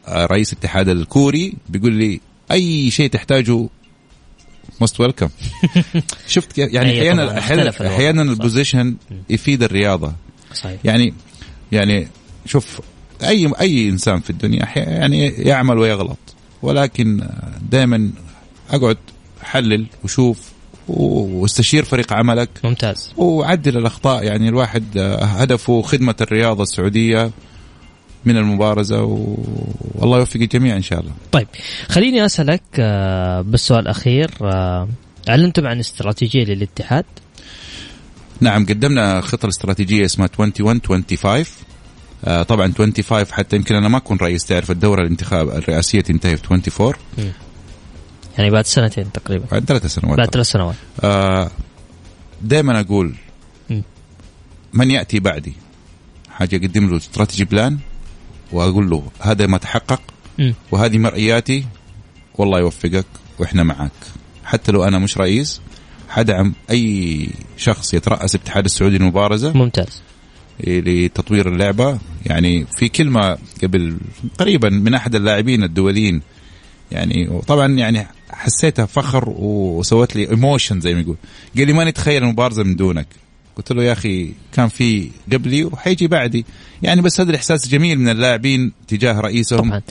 آه، 0.08 0.26
رئيس 0.26 0.54
الاتحاد 0.54 0.90
الكوري 0.90 1.54
بيقول 1.70 1.94
لي 1.94 2.20
أي 2.52 2.92
شيء 2.92 3.10
تحتاجه 3.10 3.70
most 4.82 5.00
welcome 5.00 5.30
شفت 6.28 6.52
كيف 6.52 6.74
يعني 6.74 7.02
أي 7.02 7.14
طبعاً، 7.14 7.40
أحيانا 7.40 7.70
أحيانا. 7.70 8.22
ال 8.22 8.30
position 8.30 8.96
يفيد 9.30 9.64
الرياضة. 9.64 10.14
صحيح. 10.54 10.80
يعني 10.84 11.14
يعني 11.72 12.08
شوف 12.46 12.82
اي 13.24 13.52
أي 13.60 13.90
إنسان 13.90 14.20
في 14.20 14.30
الدنيا 14.30 14.68
يعني 14.76 15.28
يعمل 15.28 15.78
ويغلط. 15.78 16.18
ولكن 16.62 17.28
دائما 17.72 18.12
أقعد 18.70 18.98
حلل 19.44 19.86
وشوف 20.04 20.54
واستشير 20.88 21.84
فريق 21.86 22.14
عملك. 22.14 22.50
ممتاز. 22.64 23.14
وعدل 23.18 23.78
الأخطاء. 23.78 24.24
يعني 24.24 24.50
الواحد 24.50 24.98
آه، 24.98 25.24
هدفه 25.24 25.82
خدمة 25.82 26.16
الرياضة 26.22 26.64
السعودية 26.64 27.32
من 28.26 28.38
المبارزة 28.38 29.04
و... 29.04 29.38
والله 29.96 30.18
يوفق 30.18 30.42
الجميع 30.42 30.76
إن 30.76 30.82
شاء 30.82 31.00
الله. 31.00 31.12
طيب 31.32 31.48
خليني 31.90 32.26
أسألك 32.26 32.62
آه، 32.80 33.42
بالسؤال 33.42 33.80
الأخير 33.80 34.32
آه، 34.42 34.88
أعلنتم 35.30 35.68
عن 35.68 35.80
استراتيجية 35.80 36.44
للاتحاد؟ 36.44 37.06
نعم 38.42 38.66
قدمنا 38.66 39.22
خطة 39.22 39.48
استراتيجية 39.48 40.06
اسمها 40.06 40.30
21 40.40 40.82
25 40.88 41.46
آه، 42.26 42.44
طبعا 42.44 42.74
25 42.78 43.26
حتى 43.32 43.56
يمكن 43.56 43.76
أنا 43.76 43.88
ما 43.88 43.98
أكون 43.98 44.18
رئيس 44.18 44.46
تعرف 44.46 44.72
الدورة 44.72 45.02
الانتخاب 45.02 45.50
الرئاسية 45.50 46.02
تنتهي 46.02 46.38
في 46.38 46.44
24 46.46 46.94
يعني 48.38 48.50
بعد 48.50 48.66
سنتين 48.66 49.12
تقريبا. 49.12 49.46
بعد 49.52 49.66
ثلاث 49.66 49.86
سنوات. 49.86 50.18
بعد 50.18 50.30
ثلاث 50.30 50.46
سنوات. 50.46 50.76
آه 51.04 51.52
دائما 52.42 52.80
أقول. 52.80 53.16
من 54.74 54.92
يأتي 54.92 55.20
بعدي؟ 55.20 55.54
حاجة 56.30 56.56
أقدم 56.56 56.90
له 56.90 56.98
strategy 56.98 57.46
plan 57.46 57.78
وأقول 58.52 58.90
له 58.90 59.04
هذا 59.20 59.48
ما 59.48 59.58
تحقق. 59.58 60.02
وهذه 60.72 60.98
مرئياتي 60.98 61.66
والله 62.38 62.60
يوفقك 62.60 63.06
وإحنا 63.40 63.64
معك 63.64 63.92
حتى 64.46 64.72
لو 64.72 64.84
أنا 64.84 65.00
مش 65.00 65.18
رئيس 65.18 65.62
حدعم 66.10 66.54
أي 66.70 67.30
شخص 67.58 67.94
يترأس 67.94 68.36
الاتحاد 68.36 68.66
السعودي 68.66 68.98
للمبارزه 68.98 69.54
ممتاز. 69.54 70.02
لتطوير 70.68 71.48
اللعبة 71.48 72.00
يعني 72.26 72.66
في 72.78 72.90
كلمة 72.90 73.38
قبل 73.64 73.98
قريبا 74.38 74.70
من 74.70 74.94
أحد 74.94 75.16
اللاعبين 75.16 75.64
الدوليين 75.64 76.22
يعني 76.92 77.28
وطبعا 77.28 77.68
يعني 77.68 78.08
حسيتها 78.34 78.86
فخر 78.86 79.30
وسوت 79.30 80.16
لي 80.16 80.30
emotion 80.30 80.80
زي 80.80 80.94
ما 80.94 81.02
يقول. 81.02 81.16
قال 81.58 81.68
لي 81.68 81.74
ما 81.74 81.84
نتخيل 81.84 82.24
المبارزة 82.24 82.64
من 82.64 82.76
دونك. 82.76 83.08
قلت 83.56 83.72
له 83.72 83.84
يا 83.84 83.92
أخي 83.92 84.32
كان 84.54 84.68
في 84.68 85.10
قبلي 85.34 85.64
وحيجي 85.64 86.08
بعدي. 86.08 86.46
يعني 86.82 87.02
بس 87.02 87.22
هذا 87.22 87.30
الإحساس 87.30 87.68
جميل 87.68 88.00
من 88.00 88.10
اللاعبين 88.10 88.72
تجاه 88.88 89.20
رئيسهم. 89.20 89.70
طبعا. 89.70 89.82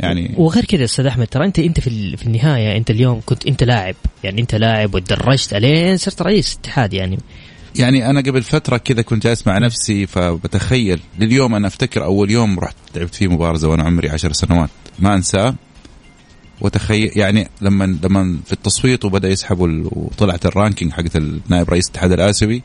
يعني 0.00 0.34
وغير 0.36 0.64
كذا 0.64 0.84
أستاذ 0.84 1.06
أحمد 1.06 1.26
ترى 1.26 1.46
انت 1.46 1.58
أنت 1.58 1.80
في 1.80 2.16
في 2.16 2.26
النهاية 2.26 2.76
أنت 2.76 2.90
اليوم 2.90 3.20
كنت 3.26 3.46
أنت 3.46 3.62
لاعب. 3.64 3.94
يعني 4.24 4.40
أنت 4.40 4.54
لاعب 4.54 4.94
وتدرجت 4.94 5.54
الين 5.54 5.96
صرت 5.96 6.22
رئيس 6.22 6.58
اتحاد 6.60 6.92
يعني. 6.92 7.18
يعني 7.76 8.10
أنا 8.10 8.20
قبل 8.20 8.42
فترة 8.42 8.76
كذا 8.76 9.02
كنت 9.02 9.24
جالس 9.24 9.46
مع 9.46 9.58
نفسي 9.58 10.06
فبتخيل. 10.06 11.00
لليوم 11.18 11.54
أنا 11.54 11.66
أفتكر 11.66 12.04
أول 12.04 12.30
يوم 12.30 12.60
رحت 12.60 12.76
لعبت 12.96 13.14
فيه 13.14 13.28
مبارزة 13.28 13.68
وأنا 13.68 13.82
عمري 13.82 14.08
عشر 14.08 14.32
سنوات. 14.32 14.70
ما 14.98 15.14
أنساه. 15.14 15.54
وتخيل 16.60 17.10
يعني 17.16 17.48
لما 17.60 17.98
لما 18.02 18.38
في 18.46 18.52
التصويت 18.52 19.04
وبدأ 19.04 19.28
يسحبوا 19.28 19.68
وطلعت 19.84 20.46
ال 20.46 20.52
ranking 20.52 20.92
حقت 20.92 21.16
النائب 21.16 21.70
رئيس 21.70 21.84
الاتحاد 21.84 22.12
الآسيوي. 22.12 22.62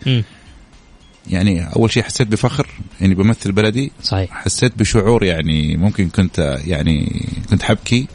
يعني 1.28 1.64
أول 1.76 1.92
شيء 1.92 2.04
حسيت 2.04 2.28
بفخر 2.28 2.68
اني 3.02 3.16
بمثل 3.16 3.52
بلدي. 3.52 3.92
صحيح. 4.04 4.32
حسيت 4.32 4.80
بشعور 4.80 5.24
يعني 5.24 5.78
ممكن 5.78 6.10
كنت 6.10 6.60
يعني 6.66 7.26
كنت 7.50 7.64
حبكي. 7.64 8.08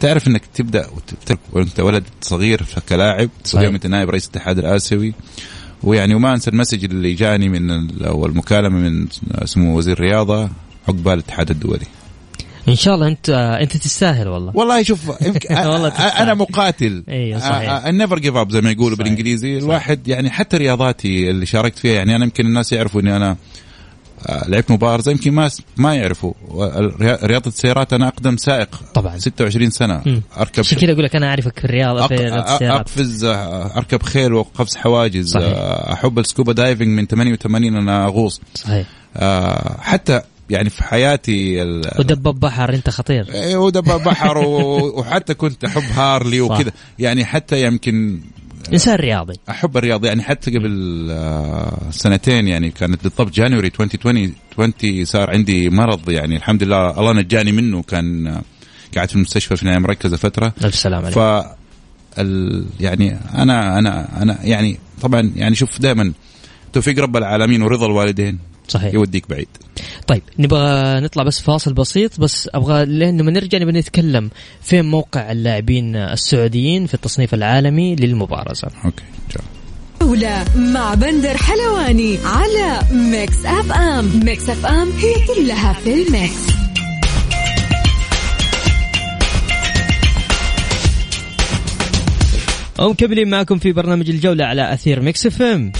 تعرف 0.00 0.28
إنك 0.28 0.42
تبدأ 0.54 0.86
وأنت 1.52 1.80
ولد 1.80 2.04
صغير 2.20 2.66
كلاعب 2.88 3.30
صحيح. 3.44 3.54
واليوم 3.54 3.74
أنت 3.74 3.86
نائب 3.86 4.10
رئيس 4.10 4.24
الاتحاد 4.24 4.58
الآسيوي. 4.58 5.14
ويعني 5.82 6.14
وما 6.14 6.34
أنسى 6.34 6.50
ال 6.50 6.54
message 6.54 6.84
اللي 6.84 7.14
جاني 7.14 7.48
من 7.48 7.70
أو 8.04 8.26
المكالمة 8.26 8.78
من 8.78 9.06
سمو 9.44 9.78
وزير 9.78 9.96
الرياضه 9.96 10.50
عقبال 10.88 11.12
الاتحاد 11.12 11.50
الدولي. 11.50 11.86
إن 12.68 12.76
شاء 12.76 12.94
الله 12.94 13.06
انت 13.08 13.30
أنت 13.60 13.76
تستاهل 13.76 14.28
والله 14.28 14.52
والله 14.56 14.82
شوف 14.82 15.08
والله. 15.50 15.88
أنا 15.98 16.34
مقاتل 16.34 17.04
أيوه 17.08 17.38
صحيح. 17.40 17.86
never 17.86 18.18
give 18.18 18.36
up 18.36 18.50
زي 18.50 18.60
ما 18.60 18.70
يقولوا. 18.70 18.96
بالإنجليزي 18.96 19.52
صحيح. 19.54 19.64
الواحد 19.64 20.08
يعني 20.08 20.30
حتى 20.30 20.56
رياضاتي 20.56 21.30
اللي 21.30 21.46
شاركت 21.46 21.78
فيها 21.78 21.92
يعني 21.94 22.16
أنا 22.16 22.24
يمكن 22.24 22.46
الناس 22.46 22.72
يعرفوا 22.72 23.00
إني 23.00 23.16
أنا 23.16 23.36
آه، 24.26 24.48
لعبت 24.48 24.70
مبارزة 24.70 25.10
يمكن 25.12 25.32
ما 25.32 25.50
ما 25.76 25.94
يعرفوا 25.94 26.32
رياضة 27.24 27.48
السيارات 27.48 27.92
أنا 27.92 28.08
أقدم 28.08 28.36
سائق 28.36 28.68
طبعا 28.94 29.18
26 29.18 29.70
سنة 29.70 30.02
مم. 30.06 30.22
أركب 30.38 30.58
عشان 30.60 30.78
كذا 30.78 30.92
أقول 30.92 31.04
لك 31.04 31.16
أنا 31.16 31.28
أعرفك 31.28 31.58
في 31.58 31.64
الرياضة 31.64 32.06
في 32.06 32.14
رياضة 32.14 32.44
أ- 32.44 32.50
السيارات 32.50 32.80
أقفز 32.80 33.24
آه، 33.24 33.76
أركب 33.76 34.02
خيل 34.02 34.32
وقفز 34.32 34.76
حواجز 34.76 35.32
صحيح. 35.32 35.44
آه، 35.56 35.92
أحب 35.92 36.18
ال 36.18 36.24
scuba 36.24 36.52
diving 36.52 36.88
من 36.88 37.06
88 37.06 37.76
أنا 37.76 38.04
أغوص 38.04 38.40
صحيح 38.54 38.86
آه، 39.16 39.76
حتى 39.80 40.20
يعني 40.50 40.70
في 40.70 40.84
حياتي 40.84 41.62
ال- 41.62 41.90
ودباب 41.98 42.40
بحر 42.40 42.74
انت 42.74 42.90
خطير. 42.90 43.26
إيه، 43.34 43.56
ودباب 43.56 44.00
بحر 44.04 44.38
و- 44.38 44.98
وحتى 45.00 45.34
كنت 45.34 45.64
أحب 45.64 45.82
هارلي. 45.82 46.40
وكذا. 46.40 46.72
يعني 46.98 47.24
حتى 47.24 47.62
يمكن 47.66 48.20
إنسان 48.72 48.94
رياضي. 48.94 49.34
أحب 49.50 49.76
الرياضه 49.76 50.08
يعني 50.08 50.22
حتى 50.22 50.50
قبل 50.58 51.06
آه، 51.10 51.78
سنتين 51.90 52.48
يعني 52.48 52.70
كانت 52.70 53.02
بالضبط 53.02 53.32
جانوري 53.32 53.66
2020 53.80 54.34
20 54.52 55.04
صار 55.04 55.30
عندي 55.30 55.70
مرض 55.70 56.10
يعني 56.10 56.36
الحمد 56.36 56.62
لله 56.62 57.00
الله 57.00 57.12
نجاني 57.12 57.52
منه. 57.52 57.82
كان 57.82 58.26
آه، 58.26 58.42
قاعد 58.94 59.08
في 59.08 59.16
المستشفى 59.16 59.56
في 59.56 59.62
العنايه 59.62 59.78
المركزه 59.78 60.16
فترة. 60.16 60.52
ألف 60.64 60.74
سلام 60.74 61.02
عليك. 61.04 61.14
ف 61.18 61.18
يعني 62.80 63.18
أنا 63.34 63.78
أنا 63.78 64.22
أنا 64.22 64.38
يعني 64.44 64.78
طبعا 65.02 65.32
يعني 65.36 65.54
شوف 65.54 65.80
دائما 65.80 66.12
توفيق 66.72 66.98
رب 66.98 67.16
العالمين 67.16 67.62
ورضا 67.62 67.86
الوالدين. 67.86 68.38
صحيح. 68.68 68.94
يوديك 68.94 69.30
بعيد. 69.30 69.48
طيب 70.06 70.22
نبغى 70.38 71.00
نطلع 71.00 71.22
بس 71.22 71.40
فاصل 71.40 71.72
بسيط 71.72 72.20
بس 72.20 72.48
أبغى 72.54 72.84
لما 72.84 73.30
نرجع 73.30 73.58
نبغى 73.58 73.72
نتكلم 73.72 74.30
فين 74.62 74.84
موقع 74.84 75.32
اللاعبين 75.32 75.96
السعوديين 75.96 76.86
في 76.86 76.94
التصنيف 76.94 77.34
العالمي 77.34 77.96
للمبارزة. 77.96 78.68
okay 78.84 79.04
الجولة 80.00 80.44
مع 80.56 80.94
بندر 80.94 81.36
حلواني 81.36 82.18
على 82.24 82.80
ميكس 82.92 83.46
أف 83.46 83.72
أم. 83.72 84.20
ميكس 84.24 84.48
أف 84.48 84.66
أم 84.66 84.90
هي 84.90 85.14
كلها 85.34 85.72
في 85.72 85.94
الميكس. 85.94 86.58
ومكملين 92.78 93.30
معكم 93.30 93.58
في 93.58 93.72
برنامج 93.72 94.10
الجولة 94.10 94.44
على 94.44 94.72
أثير 94.72 95.00
ميكس 95.00 95.26
أف 95.26 95.42
أم. 95.42 95.72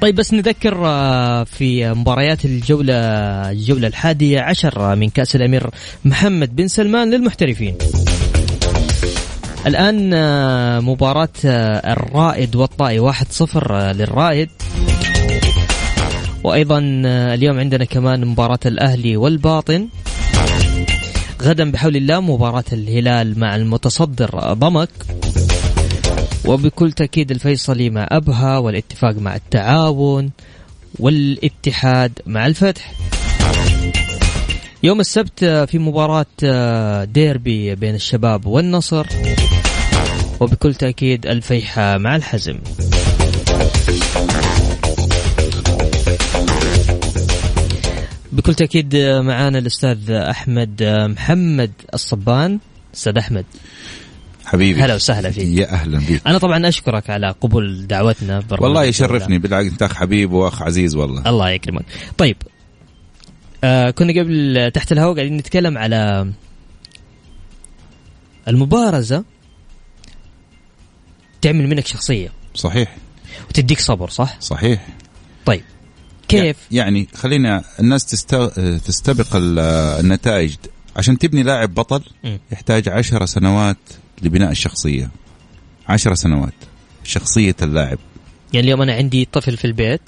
طيب 0.00 0.14
بس 0.14 0.34
نذكر 0.34 0.86
آه، 0.86 1.44
في 1.44 1.94
مباريات 1.94 2.44
الجولة 2.44 2.94
الجولة 3.50 3.86
الحادية 3.86 4.40
عشر 4.40 4.96
من 4.96 5.10
كأس 5.10 5.36
الأمير 5.36 5.70
محمد 6.04 6.56
بن 6.56 6.68
سلمان 6.68 7.10
للمحترفين. 7.10 7.78
الآن 9.66 10.10
آه، 10.14 10.80
مباراة 10.80 11.28
آه، 11.44 11.92
الرائد 11.92 12.56
والطائي 12.56 13.12
1-0 13.12 13.72
للرائد. 13.72 14.48
وأيضا 16.44 16.78
اليوم 17.34 17.58
عندنا 17.58 17.84
كمان 17.84 18.24
مباراة 18.24 18.58
الأهلي 18.66 19.16
والباطن. 19.16 19.88
غدا 21.42 21.70
بحول 21.70 21.96
الله 21.96 22.20
مباراة 22.20 22.64
الهلال 22.72 23.38
مع 23.38 23.56
المتصدر 23.56 24.52
ضمك. 24.52 24.90
وبكل 26.44 26.92
تأكيد 26.92 27.30
الفيصلي 27.30 27.90
مع 27.90 28.08
أبها 28.10 28.58
والاتفاق 28.58 29.14
مع 29.14 29.36
التعاون 29.36 30.30
والاتحاد 30.98 32.12
مع 32.26 32.46
الفتح. 32.46 32.92
يوم 34.82 35.00
السبت 35.00 35.44
في 35.44 35.78
مباراة 35.78 37.04
ديربي 37.04 37.74
بين 37.74 37.94
الشباب 37.94 38.46
والنصر. 38.46 39.06
وبكل 40.40 40.74
تأكيد 40.74 41.26
الفيحة 41.26 41.98
مع 41.98 42.16
الحزم. 42.16 42.58
بكل 48.32 48.54
تأكيد 48.54 48.96
معانا 48.96 49.58
الأستاذ 49.58 50.10
أحمد 50.10 50.82
محمد 51.10 51.70
الصبان. 51.94 52.58
أستاذ 52.94 53.18
أحمد. 53.18 53.44
حبيبي. 54.50 54.80
هلا 54.82 54.94
وسهلا 54.94 55.30
فيك. 55.30 55.58
يا 55.58 55.72
أهلا 55.72 55.98
بك 55.98 56.22
أنا 56.26 56.38
طبعا 56.38 56.68
أشكرك 56.68 57.10
على 57.10 57.34
قبول 57.40 57.86
دعوتنا 57.86 58.42
والله 58.50 58.84
يشرفني. 58.84 59.38
بالعكس 59.38 59.70
أنت 59.70 59.82
أخ 59.82 59.94
حبيب 59.94 60.32
وأخ 60.32 60.62
عزيز 60.62 60.94
والله. 60.94 61.28
الله 61.28 61.50
يكرمك. 61.50 61.84
طيب 62.18 62.36
آه 63.64 63.90
كنا 63.90 64.20
قبل 64.20 64.70
تحت 64.74 64.92
الهواء 64.92 65.16
قاعدين 65.16 65.36
نتكلم 65.36 65.78
على 65.78 66.32
المبارزة 68.48 69.24
تعمل 71.42 71.68
منك 71.68 71.86
شخصية. 71.86 72.32
صحيح. 72.54 72.96
وتديك 73.50 73.80
صبر 73.80 74.08
صح؟ 74.08 74.40
صحيح. 74.40 74.88
طيب 75.46 75.62
كيف؟ 76.28 76.56
يعني 76.70 77.08
خلينا 77.14 77.64
الناس 77.80 78.04
تستبق 78.86 79.26
النتائج. 79.34 80.54
عشان 80.96 81.18
تبني 81.18 81.42
لاعب 81.42 81.74
بطل. 81.74 82.02
يحتاج 82.52 82.88
عشر 82.88 83.26
سنوات 83.26 83.76
لبناء 84.22 84.50
الشخصية. 84.50 85.10
عشر 85.88 86.14
سنوات. 86.14 86.54
شخصية 87.04 87.56
اللاعب. 87.62 87.98
يعني 88.52 88.66
اليوم 88.66 88.82
أنا 88.82 88.92
عندي 88.94 89.28
طفل 89.32 89.56
في 89.56 89.64
البيت 89.64 90.00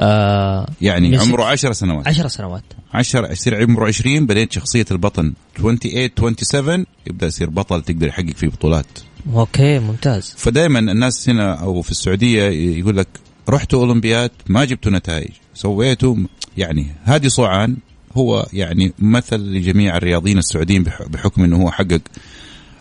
آه 0.00 0.68
يعني 0.80 1.16
عمره 1.16 1.44
عشر 1.44 1.72
سنوات. 1.72 2.08
عشر 2.08 2.28
سنوات. 2.28 2.64
عشر 2.94 3.30
يصير 3.30 3.62
عمره 3.62 3.86
20 3.86 4.26
بعدين 4.26 4.50
شخصية 4.50 4.84
البطل 4.90 5.32
28 5.56 6.34
27 6.42 6.86
يبدأ 7.06 7.26
يصير 7.26 7.50
بطل 7.50 7.82
تقدر 7.82 8.06
يحقق 8.06 8.36
فيه 8.36 8.48
بطولات. 8.48 8.86
أوكي 9.34 9.78
ممتاز. 9.78 10.34
فدائما 10.36 10.78
الناس 10.78 11.28
هنا 11.28 11.54
أو 11.54 11.82
في 11.82 11.90
السعودية 11.90 12.42
يقول 12.78 12.96
لك 12.96 13.08
رحتوا 13.48 13.80
أولمبياد 13.80 14.30
ما 14.48 14.64
جبتوا 14.64 14.92
نتائج. 14.92 15.30
سويتوا 15.54 16.16
يعني 16.56 16.86
هادي 17.04 17.28
صوعان 17.28 17.76
هو 18.16 18.46
يعني 18.52 18.92
مثل 18.98 19.36
لجميع 19.36 19.96
الرياضيين 19.96 20.38
السعوديين 20.38 20.82
بحكم 20.82 21.44
إنه 21.44 21.62
هو 21.62 21.70
حقق 21.70 22.00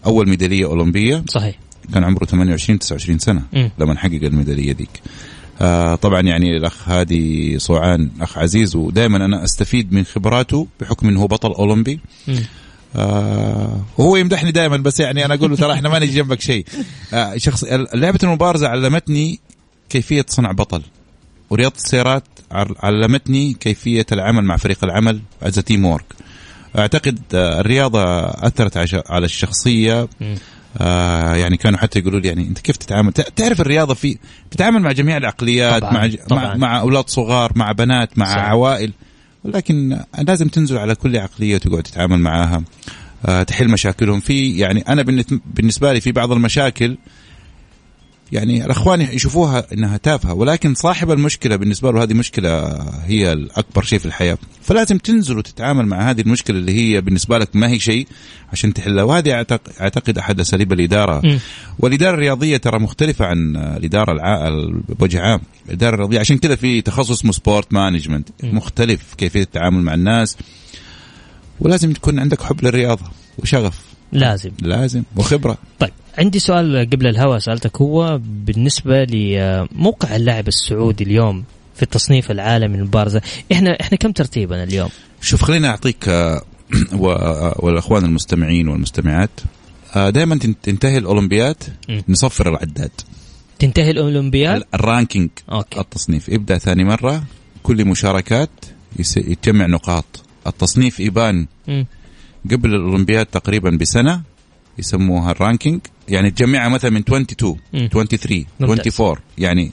أول 0.08 0.30
ميدالية 0.30 0.66
أولمبية. 0.66 1.24
صحيح. 1.30 1.56
كان 1.94 2.04
عمره 2.04 2.26
28 2.26 2.80
29 2.80 3.20
سنة 3.20 3.42
م. 3.54 3.70
لما 3.80 3.98
حقق 3.98 4.20
الميدالية 4.24 4.74
ذيك 4.74 5.02
آه 5.62 5.96
طبعا 5.96 6.22
يعني 6.22 6.58
الأخ 6.58 6.90
هادي 6.90 7.60
صوعان 7.60 8.10
أخ 8.22 8.38
عزيز 8.38 8.76
ودائما 8.76 9.26
أنا 9.26 9.44
أستفيد 9.44 9.94
من 9.94 10.04
خبراته 10.04 10.68
بحكم 10.82 11.08
إنه 11.08 11.22
هو 11.22 11.28
بطل 11.28 11.52
أولمبي. 11.52 12.00
آه 12.96 13.82
وهو 13.98 14.16
يمدحني 14.16 14.52
دائما 14.52 14.78
بس 14.78 15.00
يعني 15.00 15.26
أنا 15.26 15.34
أقول 15.34 15.50
له 15.50 15.56
ترى 15.56 15.74
إحنا 15.74 15.90
ما 15.90 16.00
نجي 16.00 16.16
جنبك 16.16 16.42
شيء. 16.42 16.66
آه 17.14 17.38
شخص 17.38 17.64
لعبة 17.94 18.20
المبارزة 18.24 18.68
علمتني 18.68 19.40
كيفية 19.90 20.26
صنع 20.30 20.52
بطل 20.52 20.82
ورياضة 21.50 21.76
السيارات 21.76 22.24
علمتني 22.84 23.54
كيفية 23.54 24.06
العمل 24.12 24.44
مع 24.44 24.58
فريق 24.58 24.84
العمل 24.84 25.20
as 25.44 25.60
teamwork 25.60 26.06
أعتقد 26.78 27.20
الرياضة 27.34 28.04
أثرت 28.26 28.78
على 29.12 29.26
الشخصية. 29.26 30.08
آه 30.82 31.36
يعني 31.36 31.58
كانوا 31.58 31.80
حتى 31.80 32.00
يقولوا 32.00 32.20
لي 32.20 32.28
يعني 32.28 32.48
أنت 32.48 32.60
كيف 32.60 32.78
تتعامل؟ 32.78 33.14
تعرف 33.14 33.62
الرياضة 33.62 33.94
في 33.94 34.18
تتعامل 34.52 34.82
مع 34.82 34.92
جميع 34.92 35.18
العقليات 35.18 35.82
طبعاً 35.82 35.94
مع 35.94 36.10
طبعاً 36.30 36.46
مع, 36.46 36.56
مع 36.56 36.80
أولاد 36.80 37.10
صغار 37.10 37.52
مع 37.56 37.72
بنات 37.72 38.18
مع 38.18 38.26
صح. 38.26 38.38
عوائل. 38.38 38.92
ولكن 39.44 40.00
لازم 40.20 40.48
تنزل 40.48 40.78
على 40.78 40.96
كل 40.96 41.18
عقلية 41.18 41.56
وتقعد 41.56 41.84
تتعامل 41.84 42.20
معاها. 42.20 42.64
آه 43.26 43.44
تحل 43.44 43.68
مشاكلهم. 43.68 44.20
في 44.20 44.58
يعني 44.58 44.82
أنا 44.82 45.02
بالنسبة 45.46 45.94
لي 45.94 46.02
في 46.02 46.12
بعض 46.12 46.32
المشاكل 46.32 46.98
يعني 48.32 48.66
الأخوان 48.66 49.02
يشوفوها 49.02 49.74
إنها 49.74 49.98
تافهة 49.98 50.34
ولكن 50.34 50.74
صاحب 50.74 51.12
المشكلة 51.12 51.56
بالنسبة 51.56 51.92
له 51.92 52.04
هذه 52.04 52.14
مشكلة 52.14 52.68
هي 53.06 53.32
الأكبر 53.32 53.84
شيء 53.84 54.00
في 54.00 54.06
الحياة. 54.06 54.38
فلازم 54.62 54.98
تنزل 54.98 55.38
وتتعامل 55.38 55.86
مع 55.86 56.10
هذه 56.10 56.22
المشكلة 56.22 56.58
اللي 56.58 56.72
هي 56.72 57.02
بالنسبة 57.02 57.38
لك 57.38 57.56
ما 57.56 57.70
هي 57.70 57.80
شيء 57.80 58.08
عشان 58.52 58.74
تحلها. 58.74 59.04
وهذه 59.04 59.34
أعتقد 59.82 60.18
أحد 60.18 60.40
أساليب 60.40 60.74
الإدارة. 60.74 61.22
م. 61.26 61.40
والإدارة 61.80 62.14
الرياضية 62.14 62.58
ترى 62.58 62.80
مختلفة 62.80 63.26
عن 63.26 63.56
الإدارة 63.56 64.12
الع... 64.12 64.50
بوجه 65.00 65.22
عام. 65.22 65.42
الإدارة 65.68 65.94
الرياضية 65.94 66.20
عشان 66.20 66.38
كذا 66.38 66.56
في 66.56 66.82
تخصص 66.82 67.12
اسمه 67.12 67.32
sport 67.32 67.74
management 67.74 68.30
مختلف 68.44 69.14
كيفية 69.18 69.42
التعامل 69.42 69.82
مع 69.82 69.94
الناس. 69.94 70.38
ولازم 71.60 71.94
تكون 71.94 72.20
عندك 72.20 72.42
حب 72.42 72.66
للرياضة 72.66 73.06
وشغف. 73.38 73.80
لازم. 74.12 74.52
لازم. 74.62 75.04
وخبرة. 75.16 75.58
طيب. 75.80 75.92
عندي 76.18 76.40
سؤال 76.40 76.90
قبل 76.90 77.08
الهوا 77.08 77.40
سألتك 77.40 77.82
هو 77.82 78.20
بالنسبة 78.24 79.04
لموقع 79.04 80.16
اللاعب 80.16 80.48
السعودي 80.48 81.04
اليوم 81.04 81.44
في 81.76 81.84
التصنيف 81.84 82.32
العالمي 82.32 82.78
للمبارزه 82.78 83.22
إحنا 83.52 83.78
إحنا 83.82 83.98
كم 83.98 84.12
ترتيبنا 84.12 84.64
اليوم؟ 84.64 84.90
شوف 85.22 85.42
خليني 85.44 85.68
أعطيك 85.68 86.10
والأخوان 87.60 88.06
المستمعين 88.06 88.68
والمستمعات. 88.68 89.30
دائما 89.96 90.40
تنتهي 90.64 90.98
الاولمبياد 90.98 91.56
نصفر 92.10 92.50
العداد. 92.50 92.92
تنتهي 93.60 93.92
الاولمبياد 93.92 94.64
ال 94.74 94.81
ranking 94.81 95.30
okay. 95.52 95.80
التصنيف 95.80 96.30
يبدأ 96.30 96.58
ثاني 96.58 96.84
مرة 96.84 97.24
كل 97.64 97.86
مشاركات 97.86 98.50
يتجمع 99.18 99.66
نقاط. 99.66 100.06
التصنيف 100.48 101.00
يبان 101.00 101.48
م. 101.68 101.84
قبل 102.52 102.76
الاولمبياد 102.76 103.26
تقريبا 103.26 103.70
بسنة 103.70 104.22
يسموها 104.80 105.32
ال 105.32 105.37
ranking. 105.37 105.82
يعني 106.10 106.32
تجمعها 106.32 106.70
مثلا 106.70 106.92
من 106.92 107.00
22 107.00 107.60
م. 107.74 107.88
23 107.88 108.46
ممتاز. 108.60 109.00
24 109.00 109.18
يعني 109.38 109.72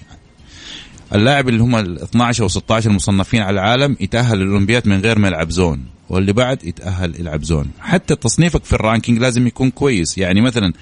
اللاعب 1.14 1.48
اللي 1.48 1.62
هم 1.62 1.76
ال 1.76 2.02
12 2.02 2.42
أو 2.42 2.48
16 2.48 2.90
المصنفين 2.90 3.42
على 3.42 3.54
العالم 3.54 3.96
يتأهل 4.00 4.38
للأولمبياد 4.38 4.88
من 4.88 5.00
غير 5.00 5.18
ما 5.18 5.28
يلعب 5.28 5.50
zone 5.50 5.84
واللي 6.08 6.32
بعد 6.32 6.64
يتأهل 6.64 7.20
يلعب 7.20 7.44
zone 7.44 7.70
حتى 7.80 8.16
تصنيفك 8.16 8.64
في 8.64 8.72
ال 8.72 8.78
ranking 8.78 9.18
لازم 9.18 9.46
يكون 9.46 9.70
كويس 9.70 10.18
يعني 10.18 10.40
مثلا 10.40 10.72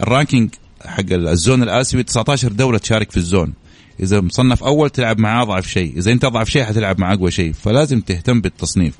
الرانكينج 0.00 0.50
حق 0.86 1.12
الزون 1.12 1.62
الآسيوي 1.62 2.02
19 2.02 2.52
دولة 2.52 2.78
تشارك 2.78 3.10
في 3.10 3.16
الزون 3.16 3.52
إذا 4.00 4.20
مصنف 4.20 4.64
أول 4.64 4.90
تلعب 4.90 5.18
مع 5.18 5.42
اضعف 5.42 5.68
شيء 5.68 5.98
إذا 5.98 6.12
أنت 6.12 6.24
اضعف 6.24 6.50
شيء 6.50 6.64
حتلعب 6.64 7.00
مع 7.00 7.12
أقوى 7.12 7.30
شيء 7.30 7.52
فلازم 7.52 8.00
تهتم 8.00 8.40
بالتصنيف 8.40 8.94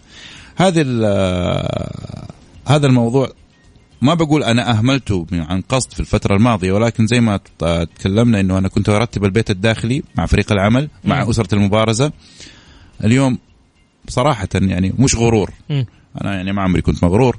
هذا 0.56 0.82
هذا 2.66 2.86
الموضوع 2.86 3.30
ما 4.04 4.14
بقول 4.14 4.44
أنا 4.44 4.70
اهملته 4.70 5.26
عن 5.32 5.60
قصد 5.60 5.92
في 5.92 6.00
الفترة 6.00 6.36
الماضية 6.36 6.72
ولكن 6.72 7.06
زي 7.06 7.20
ما 7.20 7.40
تكلمنا 7.96 8.40
إنه 8.40 8.58
أنا 8.58 8.68
كنت 8.68 8.88
أرتب 8.88 9.24
البيت 9.24 9.50
الداخلي 9.50 10.02
مع 10.16 10.26
فريق 10.26 10.52
العمل 10.52 10.88
مع 11.04 11.24
م. 11.24 11.28
أسرة 11.28 11.54
المبارزة 11.54 12.12
اليوم 13.04 13.38
صراحة 14.08 14.48
يعني 14.54 14.92
مش 14.98 15.16
غرور 15.16 15.50
م. 15.70 15.84
أنا 16.20 16.34
يعني 16.34 16.52
ما 16.52 16.62
عمري 16.62 16.82
كنت 16.82 17.04
مغرور 17.04 17.36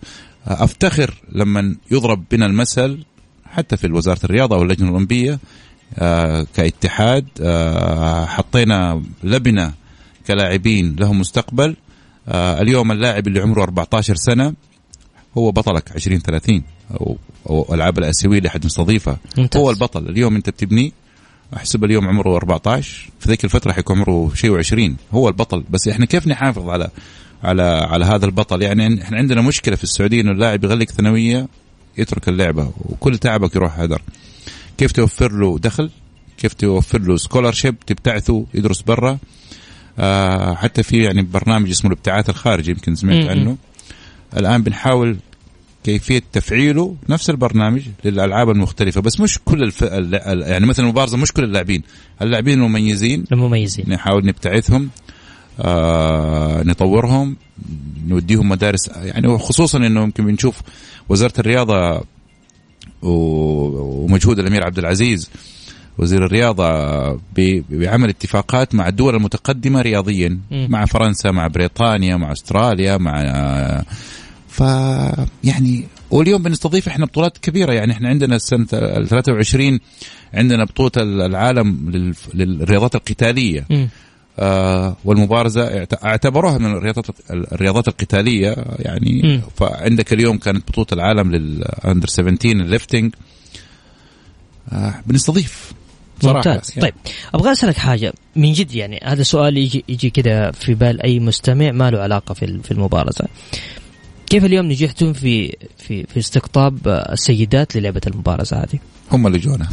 أفتخر 0.47 1.13
لما 1.31 1.75
يضرب 1.91 2.23
بنا 2.31 2.45
المثل 2.45 3.03
حتى 3.45 3.77
في 3.77 3.91
وزارة 3.91 4.19
الرياضة 4.23 4.55
أو 4.55 4.63
اللجنه 4.63 4.87
الأولمبية 4.87 5.39
آه 5.99 6.47
كاتحاد 6.55 7.27
آه 7.41 8.25
حطينا 8.25 9.01
لبنة 9.23 9.73
كلاعبين 10.27 10.95
لهم 10.99 11.19
مستقبل 11.19 11.75
آه 12.27 12.61
اليوم 12.61 12.91
اللاعب 12.91 13.27
اللي 13.27 13.39
عمره 13.39 13.63
14 13.63 14.15
سنة 14.15 14.53
هو 15.37 15.51
بطلك 15.51 15.91
20 15.95 16.19
30 16.19 16.63
أو 16.91 17.17
والالعاب 17.45 17.97
الآسيوية 17.97 18.37
اللي 18.37 18.49
حد 18.49 18.65
مستضيفها 18.65 19.17
ممتاز. 19.37 19.61
هو 19.61 19.69
البطل. 19.69 20.09
اليوم 20.09 20.35
أنت 20.35 20.49
بتبنيه 20.49 20.91
أحسب 21.55 21.83
اليوم 21.83 22.07
عمره 22.07 22.35
14 22.35 23.09
في 23.19 23.29
ذيك 23.29 23.45
الفترة 23.45 23.71
حيكون 23.71 23.97
عمره 23.97 24.31
شيء 24.35 24.61
و20 24.61 24.91
هو 25.13 25.27
البطل. 25.29 25.63
بس 25.69 25.87
إحنا 25.87 26.05
كيف 26.05 26.27
نحافظ 26.27 26.69
على 26.69 26.89
على 27.43 27.63
على 27.63 28.05
هذا 28.05 28.25
البطل؟ 28.25 28.61
يعني 28.61 29.01
إحنا 29.01 29.17
عندنا 29.17 29.41
مشكلة 29.41 29.75
في 29.75 29.83
السعودية 29.83 30.21
إنه 30.21 30.31
اللاعب 30.31 30.63
يغلق 30.63 30.91
ثانوية 30.91 31.47
يترك 31.97 32.29
اللعبة 32.29 32.71
وكل 32.85 33.17
تعبك 33.17 33.55
يروح 33.55 33.79
هدر. 33.79 34.01
كيف 34.77 34.91
توفر 34.91 35.31
له 35.31 35.59
دخل؟ 35.59 35.89
كيف 36.37 36.53
توفر 36.53 37.01
له 37.01 37.17
سكولرشيب 37.17 37.75
تبتعثه 37.87 38.45
يدرس 38.53 38.81
برا. 38.81 39.17
آه 39.99 40.55
حتى 40.55 40.83
في 40.83 41.03
يعني 41.03 41.21
برنامج 41.21 41.69
اسمه 41.69 41.91
الابتعاث 41.91 42.29
الخارجي 42.29 42.71
يمكن 42.71 42.95
سمعت. 42.95 43.15
عنه. 43.29 43.57
الآن 44.37 44.63
بنحاول 44.63 45.17
كيفية 45.83 46.21
تفعيله 46.33 46.95
نفس 47.09 47.29
البرنامج 47.29 47.81
للألعاب 48.05 48.49
المختلفة 48.49 49.01
بس 49.01 49.19
مش 49.19 49.39
كل 49.45 49.63
الف... 49.63 49.83
ال- 49.83 50.15
ال- 50.15 50.41
يعني 50.41 50.65
مثلا 50.65 50.85
المبارزه 50.85 51.17
مش 51.17 51.31
كل 51.33 51.43
اللاعبين 51.43 51.81
اللاعبين 52.21 52.53
المميزين 52.59 53.23
المميزين 53.31 53.85
نحاول 53.89 54.25
نبتعثهم 54.25 54.89
آه 55.59 56.63
نطورهم 56.63 57.35
نوديهم 58.07 58.49
مدارس 58.49 58.87
يعني 58.87 59.27
وخصوصا 59.27 59.77
إنه 59.77 60.01
يمكن 60.03 60.25
بنشوف 60.25 60.61
وزارة 61.09 61.33
الرياضة 61.39 62.01
و- 63.01 64.03
ومجهود 64.05 64.39
الأمير 64.39 64.63
عبد 64.65 64.79
العزيز 64.79 65.29
وزير 65.97 66.25
الرياضة 66.25 66.69
ب- 67.13 67.63
بعمل 67.69 68.09
اتفاقات 68.09 68.75
مع 68.75 68.87
الدول 68.87 69.15
المتقدمة 69.15 69.81
رياضيا 69.81 70.39
مم. 70.51 70.67
مع 70.69 70.85
فرنسا 70.85 71.31
مع 71.31 71.47
بريطانيا 71.47 72.17
مع 72.17 72.31
أستراليا 72.31 72.97
مع 72.97 73.21
ف 74.55 74.59
يعني 75.43 75.87
واليوم 76.11 76.43
بنستضيف 76.43 76.87
إحنا 76.87 77.05
بطولات 77.05 77.37
كبيرة 77.37 77.73
يعني 77.73 77.91
إحنا 77.93 78.09
عندنا 78.09 78.35
السنة 78.35 78.67
ال 78.73 79.07
23 79.07 79.79
عندنا 80.33 80.63
بطولة 80.65 80.91
العالم 81.25 81.89
للرياضات 82.33 82.95
القتالية. 82.95 83.65
آه 84.39 84.97
والمبارزه 85.05 85.77
اعت- 85.79 86.03
اعتبروها 86.05 86.57
من 86.57 86.71
الرياضات 86.71 87.05
الرياضات 87.31 87.87
القتالية 87.87 88.55
يعني 88.79 89.21
مم. 89.23 89.41
فعندك 89.57 90.13
اليوم 90.13 90.37
كانت 90.37 90.67
بطولة 90.67 90.87
العالم 90.91 91.31
لل 91.31 91.53
under 91.53 92.07
17 92.07 92.51
ال 92.51 92.59
lifting 92.59 93.15
آه 94.71 94.93
بنستضيف 95.07 95.73
صراحة 96.21 96.35
ممتاز 96.35 96.71
يعني. 96.77 96.81
طيب 96.81 96.93
أبغى 97.33 97.51
أسألك 97.51 97.77
حاجة 97.77 98.13
من 98.35 98.53
جد 98.53 98.75
يعني 98.75 98.99
هذا 99.03 99.23
سؤال 99.23 99.57
يجي 99.57 99.83
يجي 99.89 100.09
كذا 100.09 100.51
في 100.51 100.73
بال 100.73 101.01
أي 101.01 101.19
مستمع 101.19 101.71
ما 101.71 101.91
له 101.91 101.99
علاقة 101.99 102.33
في 102.33 102.59
في 102.63 102.71
المبارزه 102.71 103.25
كيف 104.35 104.45
اليوم 104.45 104.65
نجحتم 104.65 105.13
في 105.13 105.55
في 105.77 106.03
في 106.03 106.19
استقطاب 106.19 106.87
السيدات 106.87 107.75
للعبة 107.75 108.01
المبارزة 108.07 108.57
هذه؟ 108.57 108.79
هم 109.11 109.27
اللي 109.27 109.39
جونا 109.39 109.69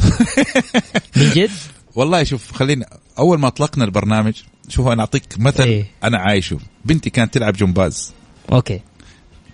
من 1.17 1.29
جد؟ 1.29 1.49
والله 1.95 2.23
شوف 2.23 2.51
خلينا 2.51 2.85
أول 3.19 3.39
ما 3.39 3.47
اطلقنا 3.47 3.85
البرنامج 3.85 4.33
شوف 4.69 4.87
أنا 4.87 5.01
أعطيك 5.01 5.23
مثل 5.39 5.63
إيه. 5.63 5.85
أنا 6.03 6.17
عايشه 6.17 6.59
بنتي 6.85 7.09
كانت 7.09 7.33
تلعب 7.33 7.53
جمباز 7.53 8.13
أوكي 8.51 8.79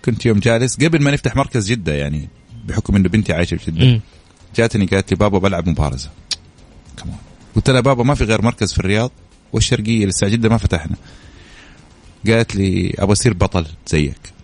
كنت 0.04 0.26
يوم 0.26 0.38
جالس 0.38 0.76
قبل 0.76 1.02
ما 1.02 1.10
نفتح 1.10 1.36
مركز 1.36 1.70
جدة 1.70 1.92
يعني 1.92 2.28
بحكم 2.64 2.96
إنه 2.96 3.08
بنتي 3.08 3.32
عايشة 3.32 3.56
في 3.56 3.70
جدة. 3.70 4.00
جاتني 4.56 4.86
قالت 4.86 5.10
لي 5.10 5.16
بابا 5.16 5.38
بلعب 5.38 5.68
مبارزة 5.68 6.10
كمان 6.96 7.16
قلت 7.56 7.70
لها 7.70 7.80
بابا 7.80 8.04
ما 8.04 8.14
في 8.14 8.24
غير 8.24 8.42
مركز 8.42 8.72
في 8.72 8.78
الرياض 8.78 9.10
والشرقية 9.52 10.06
لسه 10.06 10.28
جدة 10.28 10.48
ما 10.48 10.56
فتحنا 10.56 10.96
قالت 12.26 12.56
لي 12.56 12.94
أبغى 12.98 13.12
أصير 13.12 13.34
بطل 13.34 13.66
زيك 13.86 14.40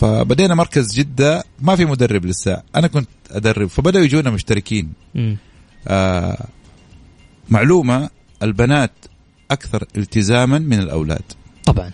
فبدينا 0.00 0.54
مركز 0.54 0.94
جدة 0.94 1.44
ما 1.60 1.76
في 1.76 1.84
مدرب 1.84 2.26
لسه. 2.26 2.62
أنا 2.76 2.86
كنت 2.86 3.08
أدرب 3.30 3.68
فبدأوا 3.68 4.04
يجونا 4.04 4.30
مشتركين. 4.30 4.92
آه 5.88 6.46
معلومة 7.48 8.10
البنات 8.42 8.92
أكثر 9.50 9.84
التزاما 9.96 10.58
من 10.58 10.78
الأولاد. 10.78 11.22
طبعا. 11.64 11.90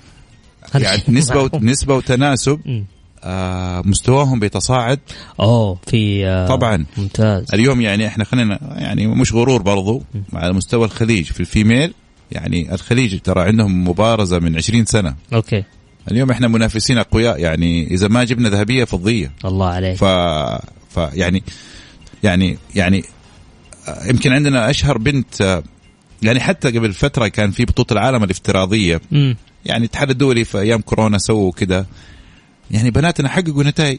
يعني 0.75 1.03
نسبة 1.19 1.35
معروف. 1.35 1.55
نسبة 1.55 1.95
وتناسب. 1.95 2.85
آه 3.25 3.83
مستواهم 3.85 4.41
بيتصاعد. 4.41 5.01
أوه 5.41 5.79
في 5.87 6.27
آه، 6.27 6.47
طبعا. 6.49 6.87
ممتاز. 6.97 7.47
اليوم 7.55 7.81
يعني 7.81 8.07
إحنا 8.07 8.25
خلينا 8.25 8.59
يعني 8.79 9.07
مش 9.07 9.33
غرور 9.33 9.63
برضو 9.63 10.03
على 10.33 10.53
مستوى 10.53 10.85
الخليج. 10.85 11.25
في 11.25 11.41
ال 11.41 11.48
female 11.48 11.95
يعني 12.33 12.75
الخليج 12.75 13.21
ترى 13.21 13.43
عندهم 13.43 13.89
مبارزة 13.89 14.39
من 14.39 14.57
20 14.57 14.85
سنة. 14.85 15.15
okay. 15.33 15.65
اليوم 16.11 16.31
إحنا 16.31 16.49
منافسين 16.49 16.99
أقوياء 16.99 17.39
يعني 17.41 17.87
إذا 17.87 18.09
ما 18.09 18.25
جبنا 18.25 18.49
ذهبية 18.49 18.85
فضية 18.85 19.33
الله 19.45 19.67
عليك 19.67 19.97
ف 19.97 20.05
ف 20.95 20.97
يعني 21.13 21.43
يعني 22.23 22.59
يعني 22.75 23.05
آه، 23.89 24.07
يمكن 24.09 24.33
عندنا 24.33 24.71
أشهر 24.71 24.99
بنت 24.99 25.41
آه، 25.41 25.63
يعني 26.23 26.41
حتى 26.41 26.71
قبل 26.71 26.93
فترة 26.93 27.29
كان 27.29 27.51
في 27.51 27.65
بطولة 27.65 27.87
العالم 27.93 28.25
الافتراضية 28.25 29.01
مم. 29.11 29.37
يعني 29.65 29.85
الاتحاد 29.85 30.11
الدولي 30.11 30.45
في 30.45 30.59
أيام 30.59 30.81
كورونا 30.81 31.19
سووا 31.19 31.53
كده 31.53 31.87
يعني 32.71 32.91
بناتنا 32.91 33.29
حققوا 33.29 33.65
نتائج 33.65 33.99